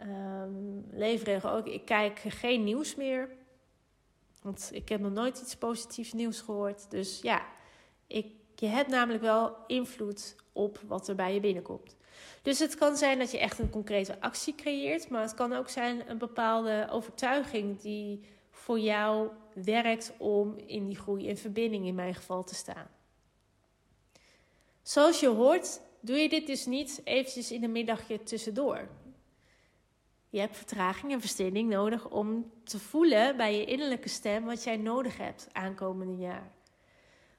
Um, 0.00 0.86
leefregel 0.90 1.50
ook, 1.50 1.66
ik 1.66 1.84
kijk 1.84 2.18
geen 2.18 2.64
nieuws 2.64 2.94
meer. 2.94 3.28
Want 4.42 4.70
ik 4.72 4.88
heb 4.88 5.00
nog 5.00 5.12
nooit 5.12 5.40
iets 5.40 5.56
positiefs 5.56 6.12
nieuws 6.12 6.40
gehoord. 6.40 6.90
Dus 6.90 7.20
ja, 7.20 7.46
ik, 8.06 8.32
je 8.54 8.66
hebt 8.66 8.90
namelijk 8.90 9.22
wel 9.22 9.56
invloed 9.66 10.36
op 10.52 10.80
wat 10.86 11.08
er 11.08 11.14
bij 11.14 11.34
je 11.34 11.40
binnenkomt. 11.40 11.96
Dus 12.42 12.58
het 12.58 12.74
kan 12.74 12.96
zijn 12.96 13.18
dat 13.18 13.30
je 13.30 13.38
echt 13.38 13.58
een 13.58 13.70
concrete 13.70 14.20
actie 14.20 14.54
creëert, 14.54 15.08
maar 15.08 15.22
het 15.22 15.34
kan 15.34 15.52
ook 15.52 15.68
zijn 15.68 16.10
een 16.10 16.18
bepaalde 16.18 16.88
overtuiging 16.90 17.80
die 17.80 18.20
voor 18.50 18.78
jou 18.78 19.30
werkt 19.64 20.12
om 20.18 20.58
in 20.66 20.86
die 20.86 20.96
groei 20.96 21.28
en 21.28 21.36
verbinding 21.36 21.86
in 21.86 21.94
mijn 21.94 22.14
geval 22.14 22.44
te 22.44 22.54
staan. 22.54 22.90
Zoals 24.82 25.20
je 25.20 25.28
hoort, 25.28 25.80
doe 26.00 26.16
je 26.16 26.28
dit 26.28 26.46
dus 26.46 26.66
niet 26.66 27.00
eventjes 27.04 27.52
in 27.52 27.64
een 27.64 27.72
middagje 27.72 28.22
tussendoor. 28.22 28.88
Je 30.30 30.40
hebt 30.40 30.56
vertraging 30.56 31.12
en 31.12 31.20
verstilling 31.20 31.70
nodig 31.70 32.10
om 32.10 32.52
te 32.64 32.78
voelen 32.78 33.36
bij 33.36 33.56
je 33.56 33.64
innerlijke 33.64 34.08
stem 34.08 34.44
wat 34.44 34.64
jij 34.64 34.76
nodig 34.76 35.16
hebt 35.16 35.48
aankomende 35.52 36.16
jaar. 36.16 36.52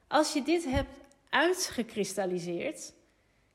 Als 0.06 0.32
je 0.32 0.42
dit 0.42 0.64
hebt 0.64 0.98
uitgekristalliseerd, 1.28 2.92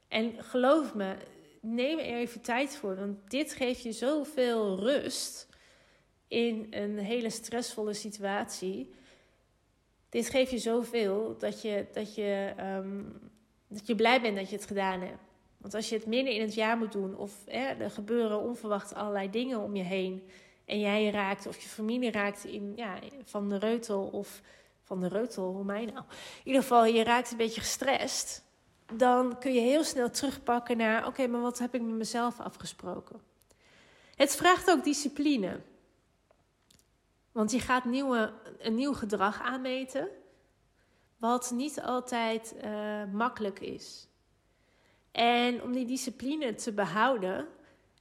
en 0.08 0.44
geloof 0.44 0.94
me, 0.94 1.16
neem 1.62 2.00
er 2.00 2.06
even 2.06 2.42
tijd 2.42 2.76
voor, 2.76 2.96
want 2.96 3.30
dit 3.30 3.54
geeft 3.54 3.84
je 3.84 3.92
zoveel 3.92 4.80
rust 4.80 5.48
in 6.28 6.68
een 6.70 6.98
hele 6.98 7.30
stressvolle 7.30 7.94
situatie. 7.94 8.94
Dit 10.10 10.30
geeft 10.30 10.52
je 10.52 10.58
zoveel 10.58 11.36
dat 11.38 11.62
je, 11.62 11.86
dat 11.94 12.16
je, 12.16 12.54
ehm, 12.58 13.04
dat 13.68 13.88
je 13.88 13.96
blij 13.96 14.22
bent 14.22 14.36
dat 14.36 14.50
je 14.50 14.56
het 14.56 14.66
gedaan 14.66 15.02
hebt. 15.02 15.24
Want 15.58 15.74
als 15.74 15.90
je 15.90 15.96
het 15.96 16.06
midden 16.06 16.34
in 16.34 16.42
het 16.42 16.54
jaar 16.54 16.78
moet 16.78 16.92
doen, 16.92 17.18
of 17.18 17.32
hè, 17.46 17.68
er 17.68 17.92
gebeuren 17.92 18.40
onverwacht 18.40 18.94
allerlei 18.94 19.30
dingen 19.30 19.60
om 19.60 19.76
je 19.76 19.84
heen. 19.84 20.28
En 20.66 20.80
jij 20.80 21.10
raakt, 21.10 21.48
of 21.48 21.60
je 21.60 21.68
familie 21.68 22.12
raakt 22.12 22.44
in, 22.44 22.74
ja, 22.76 23.00
van 23.24 23.50
de 23.50 23.58
reutel 23.58 24.04
of 24.04 24.42
van 24.82 25.00
de 25.00 25.08
reutel, 25.08 25.52
hoe 25.52 25.64
mij 25.64 25.86
nou? 25.86 25.98
In 25.98 26.44
ieder 26.44 26.62
geval, 26.62 26.86
je 26.86 27.04
raakt 27.04 27.32
een 27.32 27.38
beetje 27.38 27.62
gestrest. 27.62 28.44
Dan 28.94 29.40
kun 29.40 29.54
je 29.54 29.60
heel 29.60 29.84
snel 29.84 30.10
terugpakken 30.10 30.78
naar: 30.78 31.08
oké, 31.08 31.28
maar 31.28 31.42
wat 31.42 31.60
heb 31.60 31.76
ik 31.76 31.82
met 31.82 31.96
mezelf 31.96 32.40
afgesproken? 32.40 33.22
Het 34.16 34.36
vraagt 34.36 34.70
ook 34.70 34.84
discipline. 34.84 35.60
Want 37.36 37.52
je 37.52 37.60
gaat 37.60 37.86
nieuwe, 37.86 38.34
een 38.58 38.76
nieuw 38.76 38.94
gedrag 38.94 39.42
aanmeten, 39.42 40.08
wat 41.18 41.52
niet 41.56 41.82
altijd 41.82 42.56
uh, 42.64 43.04
makkelijk 43.14 43.60
is. 43.60 44.08
En 45.12 45.62
om 45.62 45.72
die 45.72 45.86
discipline 45.86 46.56
te 46.56 46.72
behouden, 46.72 47.48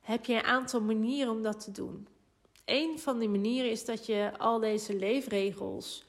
heb 0.00 0.24
je 0.24 0.34
een 0.34 0.42
aantal 0.42 0.80
manieren 0.80 1.32
om 1.32 1.42
dat 1.42 1.64
te 1.64 1.70
doen. 1.70 2.08
Een 2.64 2.98
van 2.98 3.18
die 3.18 3.28
manieren 3.28 3.70
is 3.70 3.84
dat 3.84 4.06
je 4.06 4.32
al 4.38 4.58
deze 4.58 4.96
leefregels 4.96 6.06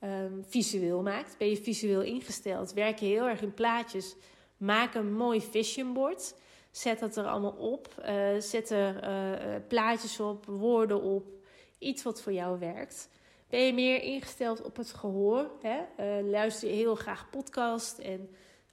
um, 0.00 0.44
visueel 0.46 1.02
maakt. 1.02 1.38
Ben 1.38 1.48
je 1.48 1.56
visueel 1.56 2.02
ingesteld, 2.02 2.72
werk 2.72 2.98
je 2.98 3.06
heel 3.06 3.28
erg 3.28 3.42
in 3.42 3.54
plaatjes. 3.54 4.16
Maak 4.56 4.94
een 4.94 5.12
mooi 5.12 5.40
vision 5.40 5.92
board. 5.92 6.34
Zet 6.70 6.98
dat 6.98 7.16
er 7.16 7.26
allemaal 7.26 7.56
op. 7.58 7.88
Uh, 8.08 8.40
zet 8.40 8.70
er 8.70 9.04
uh, 9.04 9.56
plaatjes 9.68 10.20
op, 10.20 10.46
woorden 10.46 11.02
op. 11.02 11.33
Iets 11.84 12.02
wat 12.02 12.22
voor 12.22 12.32
jou 12.32 12.58
werkt. 12.58 13.08
Ben 13.48 13.60
je 13.60 13.72
meer 13.72 14.02
ingesteld 14.02 14.62
op 14.62 14.76
het 14.76 14.92
gehoor? 14.92 15.50
Hè? 15.62 15.78
Uh, 15.78 16.30
luister 16.30 16.68
je 16.68 16.74
heel 16.74 16.94
graag 16.94 17.30
podcast 17.30 17.98
en 17.98 18.28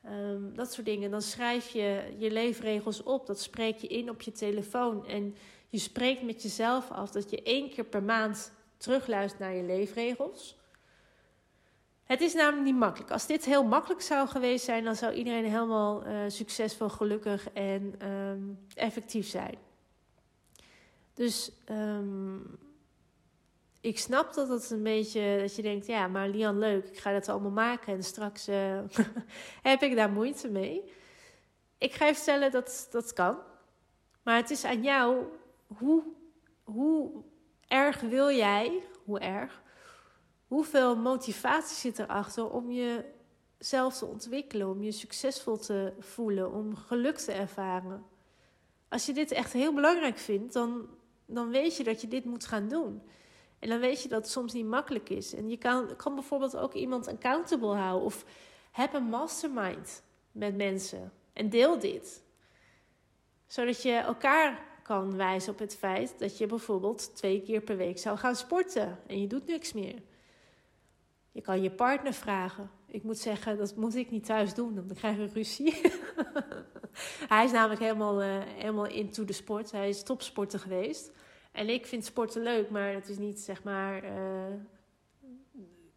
um, 0.06 0.56
dat 0.56 0.74
soort 0.74 0.86
dingen. 0.86 1.12
Dan 1.12 1.22
schrijf 1.22 1.70
je 1.70 2.16
je 2.18 2.32
leefregels 2.32 3.04
op. 3.04 3.26
Dat 3.28 3.40
spreek 3.40 3.78
je 3.78 3.88
in 3.88 4.10
op 4.10 4.22
je 4.22 4.32
telefoon. 4.32 5.08
En 5.08 5.36
je 5.70 5.78
spreekt 5.78 6.22
met 6.22 6.42
jezelf 6.42 6.92
af 6.92 7.12
dat 7.12 7.30
je 7.30 7.44
één 7.44 7.70
keer 7.70 7.84
per 7.84 8.04
maand 8.04 8.52
terugluistert 8.78 9.42
naar 9.42 9.56
je 9.56 9.64
leefregels. 9.64 10.60
Het 12.04 12.22
is 12.22 12.34
namelijk 12.34 12.66
niet 12.66 12.76
makkelijk. 12.76 13.12
Als 13.12 13.28
dit 13.28 13.46
heel 13.46 13.64
makkelijk 13.64 14.02
zou 14.02 14.28
geweest 14.28 14.66
zijn, 14.66 14.84
dan 14.84 14.96
zou 14.96 15.14
iedereen 15.14 15.46
helemaal 15.46 16.08
uh, 16.08 16.14
succesvol, 16.28 16.90
gelukkig 16.90 17.50
en 17.50 18.10
um, 18.10 18.60
effectief 18.76 19.28
zijn. 19.28 19.58
Dus 21.14 21.52
um, 21.70 22.60
ik 23.82 24.00
snap 24.00 24.34
dat 24.34 24.50
het 24.50 24.70
een 24.70 24.84
beetje 24.84 25.38
dat 25.40 25.56
je 25.56 25.62
denkt, 25.62 25.86
ja, 25.86 26.08
maar 26.08 26.30
Lian, 26.30 26.60
leuk, 26.60 26.88
ik 26.88 26.98
ga 26.98 27.12
dat 27.12 27.30
allemaal 27.30 27.52
maken 27.52 27.94
en 27.94 28.04
straks 28.04 28.50
uh, 28.50 28.80
heb 29.62 29.82
ik 29.82 29.96
daar 29.96 30.12
moeite 30.12 30.50
mee. 30.50 30.92
Ik 31.78 31.94
ga 31.94 32.06
je 32.06 32.16
vertellen 32.16 32.52
dat 32.52 32.88
dat 32.92 33.14
kan. 33.14 33.38
Maar 34.24 34.36
het 34.36 34.50
is 34.50 34.64
aan 34.64 34.84
jou, 34.84 35.24
hoe, 35.68 36.04
hoe 36.64 37.12
erg 37.68 38.00
wil 38.00 38.32
jij, 38.32 38.84
hoe 39.04 39.20
erg, 39.20 39.62
hoeveel 40.48 40.98
motivatie 40.98 41.78
zit 41.78 42.00
erachter 42.00 42.50
om 42.50 42.72
jezelf 42.72 43.98
te 43.98 44.06
ontwikkelen, 44.06 44.70
om 44.70 44.84
je 44.84 44.92
succesvol 44.92 45.58
te 45.58 45.94
voelen, 46.00 46.52
om 46.52 46.76
geluk 46.76 47.18
te 47.18 47.32
ervaren. 47.32 48.06
Als 48.90 49.06
je 49.06 49.14
dit 49.14 49.32
echt 49.32 49.54
heel 49.54 49.74
belangrijk 49.74 50.18
vindt, 50.18 50.54
dan, 50.54 50.90
dan 51.26 51.50
weet 51.50 51.78
je 51.78 51.84
dat 51.84 52.02
je 52.02 52.08
dit 52.08 52.26
moet 52.26 52.46
gaan 52.46 52.68
doen. 52.68 53.02
En 53.62 53.70
dan 53.70 53.80
weet 53.80 54.04
je 54.04 54.10
dat 54.10 54.22
het 54.22 54.32
soms 54.32 54.54
niet 54.54 54.66
makkelijk 54.66 55.10
is. 55.10 55.34
En 55.34 55.50
je 55.50 55.58
kan, 55.58 55.96
kan 55.96 56.16
bijvoorbeeld 56.16 56.58
ook 56.58 56.74
iemand 56.74 57.08
accountable 57.08 57.76
houden. 57.76 58.06
Of 58.06 58.26
heb 58.72 58.94
een 58.94 59.04
mastermind 59.04 60.04
met 60.32 60.56
mensen. 60.58 61.12
En 61.34 61.50
deel 61.50 61.80
dit. 61.80 62.24
Zodat 63.48 63.82
je 63.82 63.92
elkaar 63.92 64.64
kan 64.84 65.16
wijzen 65.16 65.54
op 65.54 65.60
het 65.60 65.76
feit 65.76 66.20
dat 66.20 66.38
je 66.38 66.46
bijvoorbeeld 66.46 67.16
twee 67.16 67.42
keer 67.42 67.62
per 67.62 67.78
week 67.78 68.00
zou 68.00 68.18
gaan 68.18 68.36
sporten. 68.36 69.00
En 69.08 69.22
je 69.22 69.28
doet 69.28 69.48
niks 69.48 69.74
meer. 69.74 70.02
Je 71.32 71.42
kan 71.42 71.62
je 71.62 71.72
partner 71.72 72.14
vragen. 72.14 72.72
Ik 72.88 73.04
moet 73.04 73.20
zeggen, 73.20 73.58
dat 73.58 73.76
moet 73.76 73.96
ik 73.96 74.12
niet 74.12 74.26
thuis 74.26 74.54
doen, 74.54 74.76
dan 74.76 74.96
krijg 74.96 75.18
ik 75.18 75.34
ruzie. 75.34 75.82
Hij 77.34 77.46
is 77.46 77.52
namelijk 77.52 77.82
helemaal, 77.82 78.24
uh, 78.24 78.40
helemaal 78.44 78.88
into 78.88 79.26
de 79.26 79.34
sport. 79.34 79.72
Hij 79.72 79.90
is 79.90 80.04
topsporter 80.04 80.60
geweest. 80.60 81.12
En 81.52 81.70
ik 81.70 81.86
vind 81.86 82.06
sporten 82.06 82.42
leuk, 82.42 82.70
maar 82.70 82.94
het 82.94 83.10
is 83.10 83.18
niet 83.18 83.40
zeg 83.40 83.64
maar. 83.64 84.04
Uh, 84.04 84.12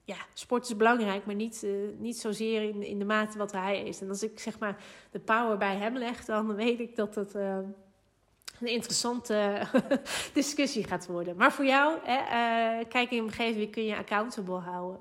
ja, 0.04 0.16
sport 0.34 0.64
is 0.64 0.76
belangrijk, 0.76 1.26
maar 1.26 1.34
niet, 1.34 1.62
uh, 1.62 1.72
niet 1.98 2.16
zozeer 2.16 2.62
in, 2.62 2.82
in 2.82 2.98
de 2.98 3.04
mate 3.04 3.38
wat 3.38 3.52
hij 3.52 3.82
is. 3.82 4.00
En 4.00 4.08
als 4.08 4.22
ik 4.22 4.38
zeg 4.38 4.58
maar 4.58 4.76
de 5.10 5.20
power 5.20 5.56
bij 5.56 5.76
hem 5.76 5.96
leg, 5.96 6.24
dan 6.24 6.54
weet 6.54 6.80
ik 6.80 6.96
dat 6.96 7.14
het 7.14 7.34
uh, 7.34 7.58
een 8.60 8.66
interessante 8.66 9.66
discussie 10.32 10.84
gaat 10.84 11.06
worden. 11.06 11.36
Maar 11.36 11.52
voor 11.52 11.64
jou, 11.64 11.98
hè, 12.02 12.84
kijk 12.84 13.10
in 13.10 13.22
omgeving, 13.22 13.70
kun 13.70 13.84
je 13.84 13.96
accountable 13.96 14.58
houden. 14.58 15.00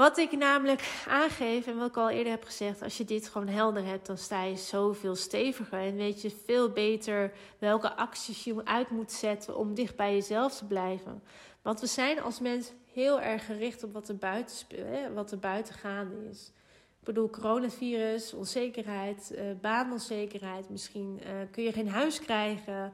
Wat 0.00 0.18
ik 0.18 0.32
namelijk 0.32 1.04
aangeef 1.08 1.66
en 1.66 1.76
wat 1.76 1.88
ik 1.88 1.96
al 1.96 2.10
eerder 2.10 2.32
heb 2.32 2.44
gezegd, 2.44 2.82
als 2.82 2.96
je 2.96 3.04
dit 3.04 3.28
gewoon 3.28 3.48
helder 3.48 3.84
hebt, 3.84 4.06
dan 4.06 4.18
sta 4.18 4.42
je 4.42 4.56
zoveel 4.56 5.14
steviger 5.14 5.78
en 5.78 5.96
weet 5.96 6.22
je 6.22 6.30
veel 6.44 6.70
beter 6.70 7.32
welke 7.58 7.96
acties 7.96 8.44
je 8.44 8.64
uit 8.64 8.90
moet 8.90 9.12
zetten 9.12 9.56
om 9.56 9.74
dicht 9.74 9.96
bij 9.96 10.12
jezelf 10.12 10.56
te 10.56 10.64
blijven. 10.64 11.22
Want 11.62 11.80
we 11.80 11.86
zijn 11.86 12.22
als 12.22 12.40
mens 12.40 12.72
heel 12.92 13.20
erg 13.20 13.46
gericht 13.46 13.82
op 13.82 13.92
wat 13.92 14.08
er 14.08 14.16
buiten, 14.16 14.66
wat 15.14 15.30
er 15.30 15.38
buiten 15.38 15.74
gaande 15.74 16.28
is. 16.30 16.52
Ik 17.00 17.06
bedoel, 17.06 17.30
coronavirus, 17.30 18.32
onzekerheid, 18.32 19.32
uh, 19.34 19.40
baanonzekerheid. 19.60 20.68
Misschien 20.68 21.20
uh, 21.22 21.30
kun 21.50 21.62
je 21.62 21.72
geen 21.72 21.88
huis 21.88 22.20
krijgen. 22.20 22.92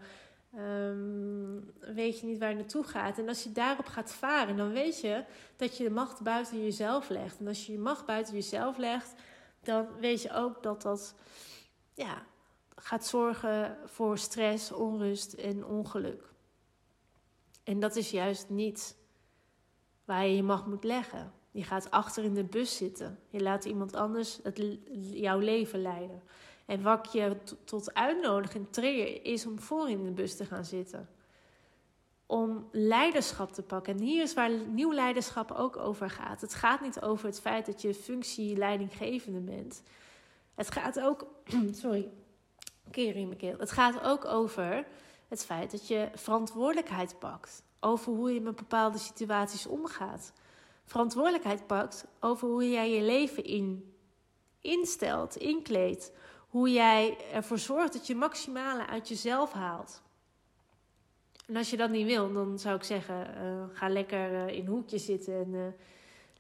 Um, 0.55 1.73
weet 1.81 2.21
je 2.21 2.27
niet 2.27 2.39
waar 2.39 2.49
je 2.49 2.55
naartoe 2.55 2.85
gaat. 2.85 3.19
En 3.19 3.29
als 3.29 3.43
je 3.43 3.53
daarop 3.53 3.87
gaat 3.87 4.13
varen, 4.13 4.57
dan 4.57 4.73
weet 4.73 5.01
je 5.01 5.25
dat 5.57 5.77
je 5.77 5.85
de 5.85 5.91
macht 5.91 6.23
buiten 6.23 6.63
jezelf 6.63 7.09
legt. 7.09 7.39
En 7.39 7.47
als 7.47 7.67
je 7.67 7.73
je 7.73 7.79
macht 7.79 8.07
buiten 8.07 8.35
jezelf 8.35 8.77
legt, 8.77 9.15
dan 9.63 9.87
weet 10.01 10.23
je 10.23 10.33
ook 10.33 10.63
dat 10.63 10.83
dat 10.83 11.15
ja, 11.95 12.27
gaat 12.77 13.07
zorgen 13.07 13.79
voor 13.85 14.19
stress, 14.19 14.73
onrust 14.73 15.33
en 15.33 15.65
ongeluk. 15.65 16.33
En 17.65 17.81
dat 17.81 17.97
is 17.97 18.11
juist 18.11 18.49
niet 18.49 18.97
waar 20.05 20.27
je 20.27 20.37
je 20.37 20.43
macht 20.43 20.67
moet 20.67 20.85
leggen. 20.85 21.33
Je 21.51 21.63
gaat 21.63 21.91
achter 21.91 22.25
in 22.25 22.35
de 22.35 22.45
bus 22.45 22.77
zitten. 22.77 23.19
Je 23.29 23.41
laat 23.41 23.65
iemand 23.65 23.95
anders 23.95 24.39
het, 24.43 24.79
jouw 25.01 25.39
leven 25.39 25.83
leiden. 25.83 26.23
En 26.67 26.83
wat 26.83 27.13
je 27.13 27.37
tot 27.65 27.95
uitnodiging 27.95 28.77
is 29.23 29.47
om 29.47 29.61
voor 29.61 29.91
in 29.91 30.05
de 30.05 30.11
bus 30.11 30.37
te 30.37 30.45
gaan 30.45 30.65
zitten. 30.65 31.09
Om 32.27 32.69
leiderschap 32.73 33.53
te 33.53 33.63
pakken. 33.63 33.95
En 33.95 34.01
hier 34.03 34.23
is 34.23 34.35
waar 34.35 34.51
nieuw 34.51 34.93
leiderschap 34.93 35.51
ook 35.51 35.77
over 35.77 36.11
gaat. 36.11 36.41
Het 36.41 36.55
gaat 36.55 36.81
niet 36.81 37.01
over 37.01 37.27
het 37.27 37.41
feit 37.41 37.67
dat 37.67 37.83
je 37.83 37.95
functie 37.95 38.57
leidinggevende 38.57 39.41
bent. 39.41 39.83
Het 40.55 40.71
gaat 40.71 41.01
ook. 41.01 41.27
Sorry, 41.73 42.09
keer 42.91 43.17
in 43.17 43.27
mijn 43.27 43.39
keel. 43.39 43.59
Het 43.59 43.73
gaat 43.73 44.03
ook 44.03 44.25
over 44.25 44.87
het 45.29 45.45
feit 45.45 45.71
dat 45.71 45.89
je 45.89 46.09
verantwoordelijkheid 46.15 47.19
pakt. 47.19 47.63
Over 47.81 48.13
hoe 48.13 48.33
je 48.33 48.41
met 48.41 48.57
bepaalde 48.57 48.99
situaties 48.99 49.67
omgaat. 49.67 50.33
Verantwoordelijkheid 50.85 51.67
pakt 51.67 52.07
over 52.21 52.49
hoe 52.49 52.71
jij 52.71 52.91
je 52.91 53.03
leven 53.03 53.45
in, 53.45 53.95
instelt, 54.61 55.37
inkleedt 55.37 56.13
hoe 56.47 56.73
jij 56.73 57.17
ervoor 57.33 57.59
zorgt 57.59 57.93
dat 57.93 58.07
je 58.07 58.15
maximale 58.15 58.87
uit 58.87 59.09
jezelf 59.09 59.53
haalt. 59.53 60.03
En 61.47 61.57
als 61.57 61.71
je 61.71 61.77
dat 61.77 61.91
niet 61.91 62.07
wil, 62.07 62.33
dan 62.33 62.59
zou 62.59 62.77
ik 62.77 62.83
zeggen: 62.83 63.27
uh, 63.43 63.65
ga 63.73 63.89
lekker 63.89 64.33
uh, 64.33 64.49
in 64.49 64.61
een 64.61 64.67
hoekje 64.67 64.99
zitten 64.99 65.35
en 65.35 65.53
uh, 65.53 65.67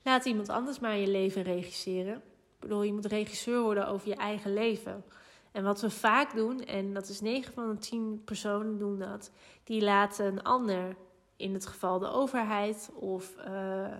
laat 0.02 0.24
iemand 0.24 0.48
anders 0.48 0.78
maar 0.78 0.96
je 0.96 1.08
leven 1.08 1.42
regisseren. 1.42 2.14
Ik 2.14 2.62
bedoel, 2.62 2.82
je 2.82 2.92
moet 2.92 3.06
regisseur 3.06 3.60
worden 3.60 3.88
over 3.88 4.08
je 4.08 4.14
eigen 4.14 4.54
leven. 4.54 5.04
En 5.52 5.64
wat 5.64 5.80
we 5.80 5.90
vaak 5.90 6.34
doen, 6.34 6.64
en 6.64 6.94
dat 6.94 7.08
is 7.08 7.20
9 7.20 7.52
van 7.52 7.70
de 7.70 7.78
10 7.78 8.22
personen 8.24 8.78
doen 8.78 8.98
dat, 8.98 9.30
die 9.64 9.82
laten 9.82 10.26
een 10.26 10.42
ander, 10.42 10.96
in 11.36 11.54
het 11.54 11.66
geval 11.66 11.98
de 11.98 12.08
overheid 12.08 12.90
of 12.94 13.34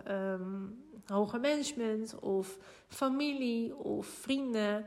um, 0.09 0.85
hoger 1.07 1.41
management 1.41 2.19
of 2.19 2.59
familie 2.89 3.77
of 3.77 4.07
vrienden, 4.07 4.87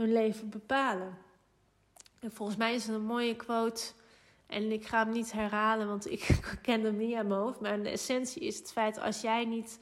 hun 0.00 0.12
leven 0.12 0.48
bepalen. 0.48 1.18
En 2.18 2.32
volgens 2.32 2.58
mij 2.58 2.74
is 2.74 2.86
het 2.86 2.94
een 2.94 3.04
mooie 3.04 3.36
quote. 3.36 3.82
En 4.46 4.72
ik 4.72 4.86
ga 4.86 5.04
hem 5.04 5.12
niet 5.12 5.32
herhalen, 5.32 5.88
want 5.88 6.10
ik 6.10 6.40
ken 6.62 6.84
hem 6.84 6.96
niet 6.96 7.14
aan 7.14 7.26
mijn 7.26 7.40
hoofd. 7.40 7.60
Maar 7.60 7.82
de 7.82 7.88
essentie 7.88 8.42
is 8.42 8.58
het 8.58 8.72
feit: 8.72 8.98
als 9.00 9.20
jij 9.20 9.44
niet 9.44 9.78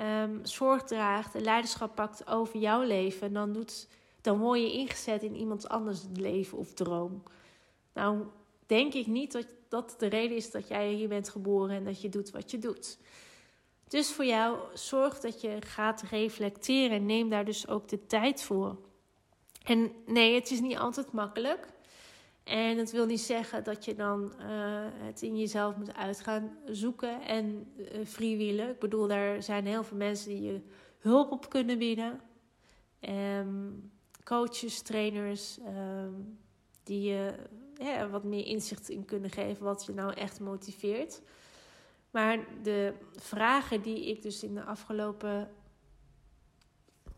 um, 0.00 0.40
zorg 0.42 0.82
draagt 0.82 1.34
en 1.34 1.42
leiderschap 1.42 1.94
pakt 1.94 2.26
over 2.26 2.58
jouw 2.58 2.82
leven, 2.82 3.32
dan, 3.32 3.52
doet, 3.52 3.88
dan 4.20 4.38
word 4.38 4.60
je 4.60 4.72
ingezet 4.72 5.22
in 5.22 5.36
iemand 5.36 5.68
anders 5.68 6.00
leven 6.14 6.58
of 6.58 6.72
droom. 6.72 7.22
Nou, 7.92 8.22
denk 8.66 8.94
ik 8.94 9.06
niet 9.06 9.32
dat 9.32 9.46
dat 9.68 9.94
de 9.98 10.06
reden 10.06 10.36
is 10.36 10.50
dat 10.50 10.68
jij 10.68 10.92
hier 10.92 11.08
bent 11.08 11.28
geboren 11.28 11.76
en 11.76 11.84
dat 11.84 12.00
je 12.00 12.08
doet 12.08 12.30
wat 12.30 12.50
je 12.50 12.58
doet. 12.58 12.98
Dus 13.88 14.12
voor 14.12 14.24
jou, 14.24 14.58
zorg 14.74 15.20
dat 15.20 15.40
je 15.40 15.56
gaat 15.66 16.02
reflecteren 16.02 16.96
en 16.96 17.06
neem 17.06 17.28
daar 17.28 17.44
dus 17.44 17.68
ook 17.68 17.88
de 17.88 18.06
tijd 18.06 18.42
voor. 18.42 18.76
En 19.64 19.92
nee, 20.06 20.34
het 20.34 20.50
is 20.50 20.60
niet 20.60 20.76
altijd 20.76 21.12
makkelijk. 21.12 21.72
En 22.44 22.78
het 22.78 22.90
wil 22.90 23.06
niet 23.06 23.20
zeggen 23.20 23.64
dat 23.64 23.84
je 23.84 23.94
dan 23.94 24.32
uh, 24.40 24.46
het 24.92 25.22
in 25.22 25.38
jezelf 25.38 25.76
moet 25.76 25.94
uitgaan 25.94 26.56
zoeken 26.66 27.22
en 27.22 27.72
uh, 27.76 28.04
freewheelen. 28.06 28.70
Ik 28.70 28.78
bedoel, 28.78 29.06
daar 29.06 29.42
zijn 29.42 29.66
heel 29.66 29.84
veel 29.84 29.96
mensen 29.96 30.28
die 30.28 30.42
je 30.42 30.60
hulp 30.98 31.30
op 31.32 31.48
kunnen 31.48 31.78
bieden. 31.78 32.20
Um, 33.00 33.92
coaches, 34.24 34.82
trainers, 34.82 35.58
um, 35.58 36.38
die 36.82 37.02
je 37.02 37.34
ja, 37.74 38.08
wat 38.08 38.24
meer 38.24 38.46
inzicht 38.46 38.88
in 38.88 39.04
kunnen 39.04 39.30
geven 39.30 39.64
wat 39.64 39.84
je 39.84 39.92
nou 39.92 40.12
echt 40.12 40.40
motiveert. 40.40 41.22
Maar 42.10 42.38
de 42.62 42.94
vragen 43.12 43.82
die 43.82 44.08
ik 44.08 44.22
dus 44.22 44.42
in 44.42 44.54
de 44.54 44.64
afgelopen, 44.64 45.50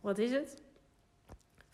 wat 0.01 0.19
is 0.19 0.31
het? 0.31 0.63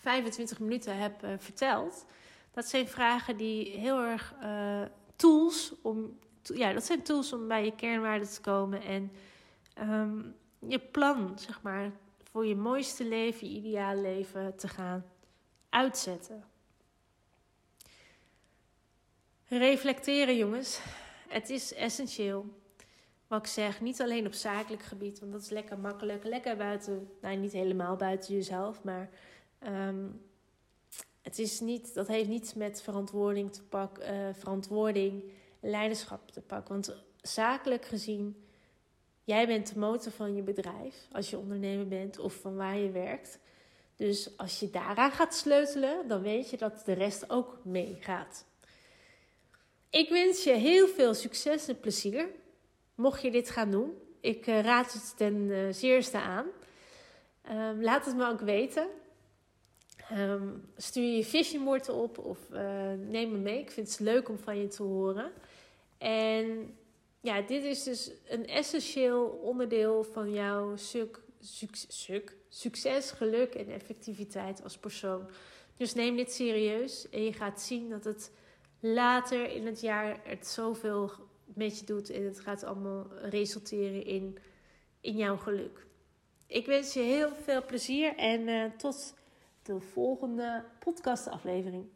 25 0.03 0.59
minuten 0.59 0.97
heb 0.97 1.25
uh, 1.25 1.31
verteld 1.39 2.07
dat 2.53 2.67
zijn 2.67 2.89
vragen 2.89 3.37
die 3.37 3.79
heel 3.79 4.01
erg 4.01 4.35
uh, 4.43 4.83
tools 5.17 5.73
om. 5.83 6.19
Ja, 6.43 6.73
dat 6.73 6.85
zijn 6.85 7.03
tools 7.03 7.33
om 7.33 7.49
bij 7.49 7.65
je 7.65 7.75
kernwaarden 7.75 8.29
te 8.29 8.41
komen. 8.41 8.83
En 8.83 9.13
um, 9.79 10.35
je 10.59 10.79
plan, 10.79 11.39
zeg 11.39 11.63
maar, 11.63 11.91
voor 12.31 12.47
je 12.47 12.57
mooiste 12.57 13.05
leven, 13.05 13.51
je 13.51 13.57
ideale 13.57 14.01
leven 14.01 14.57
te 14.57 14.69
gaan 14.69 15.05
uitzetten. 15.69 16.45
Reflecteren, 19.49 20.37
jongens. 20.37 20.81
Het 21.29 21.51
is 21.51 21.75
essentieel. 21.75 22.61
Wat 23.27 23.41
ik 23.41 23.47
zeg, 23.47 23.81
niet 23.81 24.01
alleen 24.01 24.27
op 24.27 24.33
zakelijk 24.33 24.83
gebied, 24.83 25.21
want 25.21 25.33
dat 25.33 25.43
is 25.43 25.49
lekker 25.49 25.79
makkelijk. 25.79 26.25
Lekker 26.25 26.57
buiten, 26.57 27.11
nou 27.21 27.37
niet 27.37 27.53
helemaal 27.53 27.97
buiten 27.97 28.35
jezelf, 28.35 28.83
maar 28.83 29.11
um, 29.67 30.21
het 31.23 31.39
is 31.39 31.61
niet, 31.61 31.95
dat 31.95 32.07
heeft 32.07 32.29
niets 32.29 32.55
met 32.55 32.83
verantwoording 32.83 33.53
te 33.53 33.63
pakken, 33.63 34.15
uh, 34.15 34.35
verantwoording, 34.35 35.25
leiderschap 35.61 36.31
te 36.31 36.41
pakken. 36.41 36.75
Want 36.75 36.95
zakelijk 37.21 37.85
gezien, 37.85 38.45
jij 39.25 39.47
bent 39.47 39.73
de 39.73 39.79
motor 39.79 40.13
van 40.13 40.35
je 40.35 40.43
bedrijf 40.43 41.09
als 41.13 41.31
je 41.31 41.39
ondernemer 41.39 41.89
bent 41.89 42.19
of 42.19 42.35
van 42.35 42.57
waar 42.57 42.77
je 42.77 42.91
werkt. 42.91 43.39
Dus 43.97 44.37
als 44.37 44.61
je 44.61 44.71
daaraan 44.71 45.11
gaat 45.11 45.35
sleutelen, 45.35 46.09
dan 46.09 46.23
weet 46.23 46.51
je 46.51 46.57
dat 46.57 46.83
de 46.85 46.93
rest 46.93 47.31
ook 47.31 47.59
meegaat. 47.65 48.45
Ik 49.91 50.09
wens 50.09 50.45
je 50.45 50.53
heel 50.53 50.89
veel 50.89 51.15
succes 51.15 51.69
en 51.69 51.81
plezier. 51.81 52.29
Mocht 52.95 53.23
je 53.23 53.31
dit 53.31 53.51
gaan 53.51 53.71
doen, 53.71 53.93
ik 54.21 54.47
uh, 54.47 54.61
raad 54.61 54.93
het 54.93 55.17
ten 55.17 55.35
uh, 55.35 55.73
zeerste 55.73 56.19
aan. 56.19 56.47
Um, 57.51 57.83
laat 57.83 58.05
het 58.05 58.17
me 58.17 58.27
ook 58.27 58.41
weten. 58.41 58.89
Um, 60.13 60.65
stuur 60.77 61.17
je 61.17 61.25
vision 61.25 61.65
board 61.65 61.89
op 61.89 62.19
of 62.19 62.39
uh, 62.53 62.93
neem 63.09 63.31
me 63.31 63.39
mee. 63.39 63.59
Ik 63.59 63.71
vind 63.71 63.89
het 63.89 64.01
leuk 64.01 64.29
om 64.29 64.39
van 64.39 64.59
je 64.59 64.69
te 64.69 64.83
horen. 64.83 65.33
En 65.99 66.77
ja, 67.21 67.41
dit 67.41 67.65
is 67.65 67.83
dus 67.83 68.11
een 68.29 68.47
essentieel 68.47 69.25
onderdeel 69.25 70.05
van 70.05 70.33
jouw 70.33 70.77
succes, 72.49 73.11
geluk 73.11 73.55
en 73.55 73.69
effectiviteit 73.69 74.63
als 74.63 74.79
persoon. 74.79 75.29
Dus 75.77 75.95
neem 75.95 76.17
dit 76.17 76.33
serieus 76.33 77.09
en 77.09 77.25
je 77.25 77.33
gaat 77.33 77.61
zien 77.61 77.89
dat 77.89 78.05
het 78.05 78.31
later 78.81 79.51
in 79.51 79.67
het 79.67 79.81
jaar 79.81 80.21
het 80.25 80.47
zoveel 80.47 81.11
met 81.45 81.79
je 81.79 81.85
doet 81.85 82.11
en 82.11 82.25
het 82.25 82.41
gaat 82.41 82.65
allemaal 82.65 83.07
resulteren 83.21 84.05
in, 84.05 84.39
in 85.01 85.17
jouw 85.17 85.37
geluk. 85.37 85.87
Ik 86.47 86.67
wens 86.67 86.93
je 86.93 87.01
heel 87.01 87.31
veel 87.43 87.65
plezier 87.65 88.17
en 88.17 88.41
uh, 88.41 88.65
tot 88.77 89.15
de 89.63 89.81
volgende 89.81 90.65
podcastaflevering. 90.79 91.87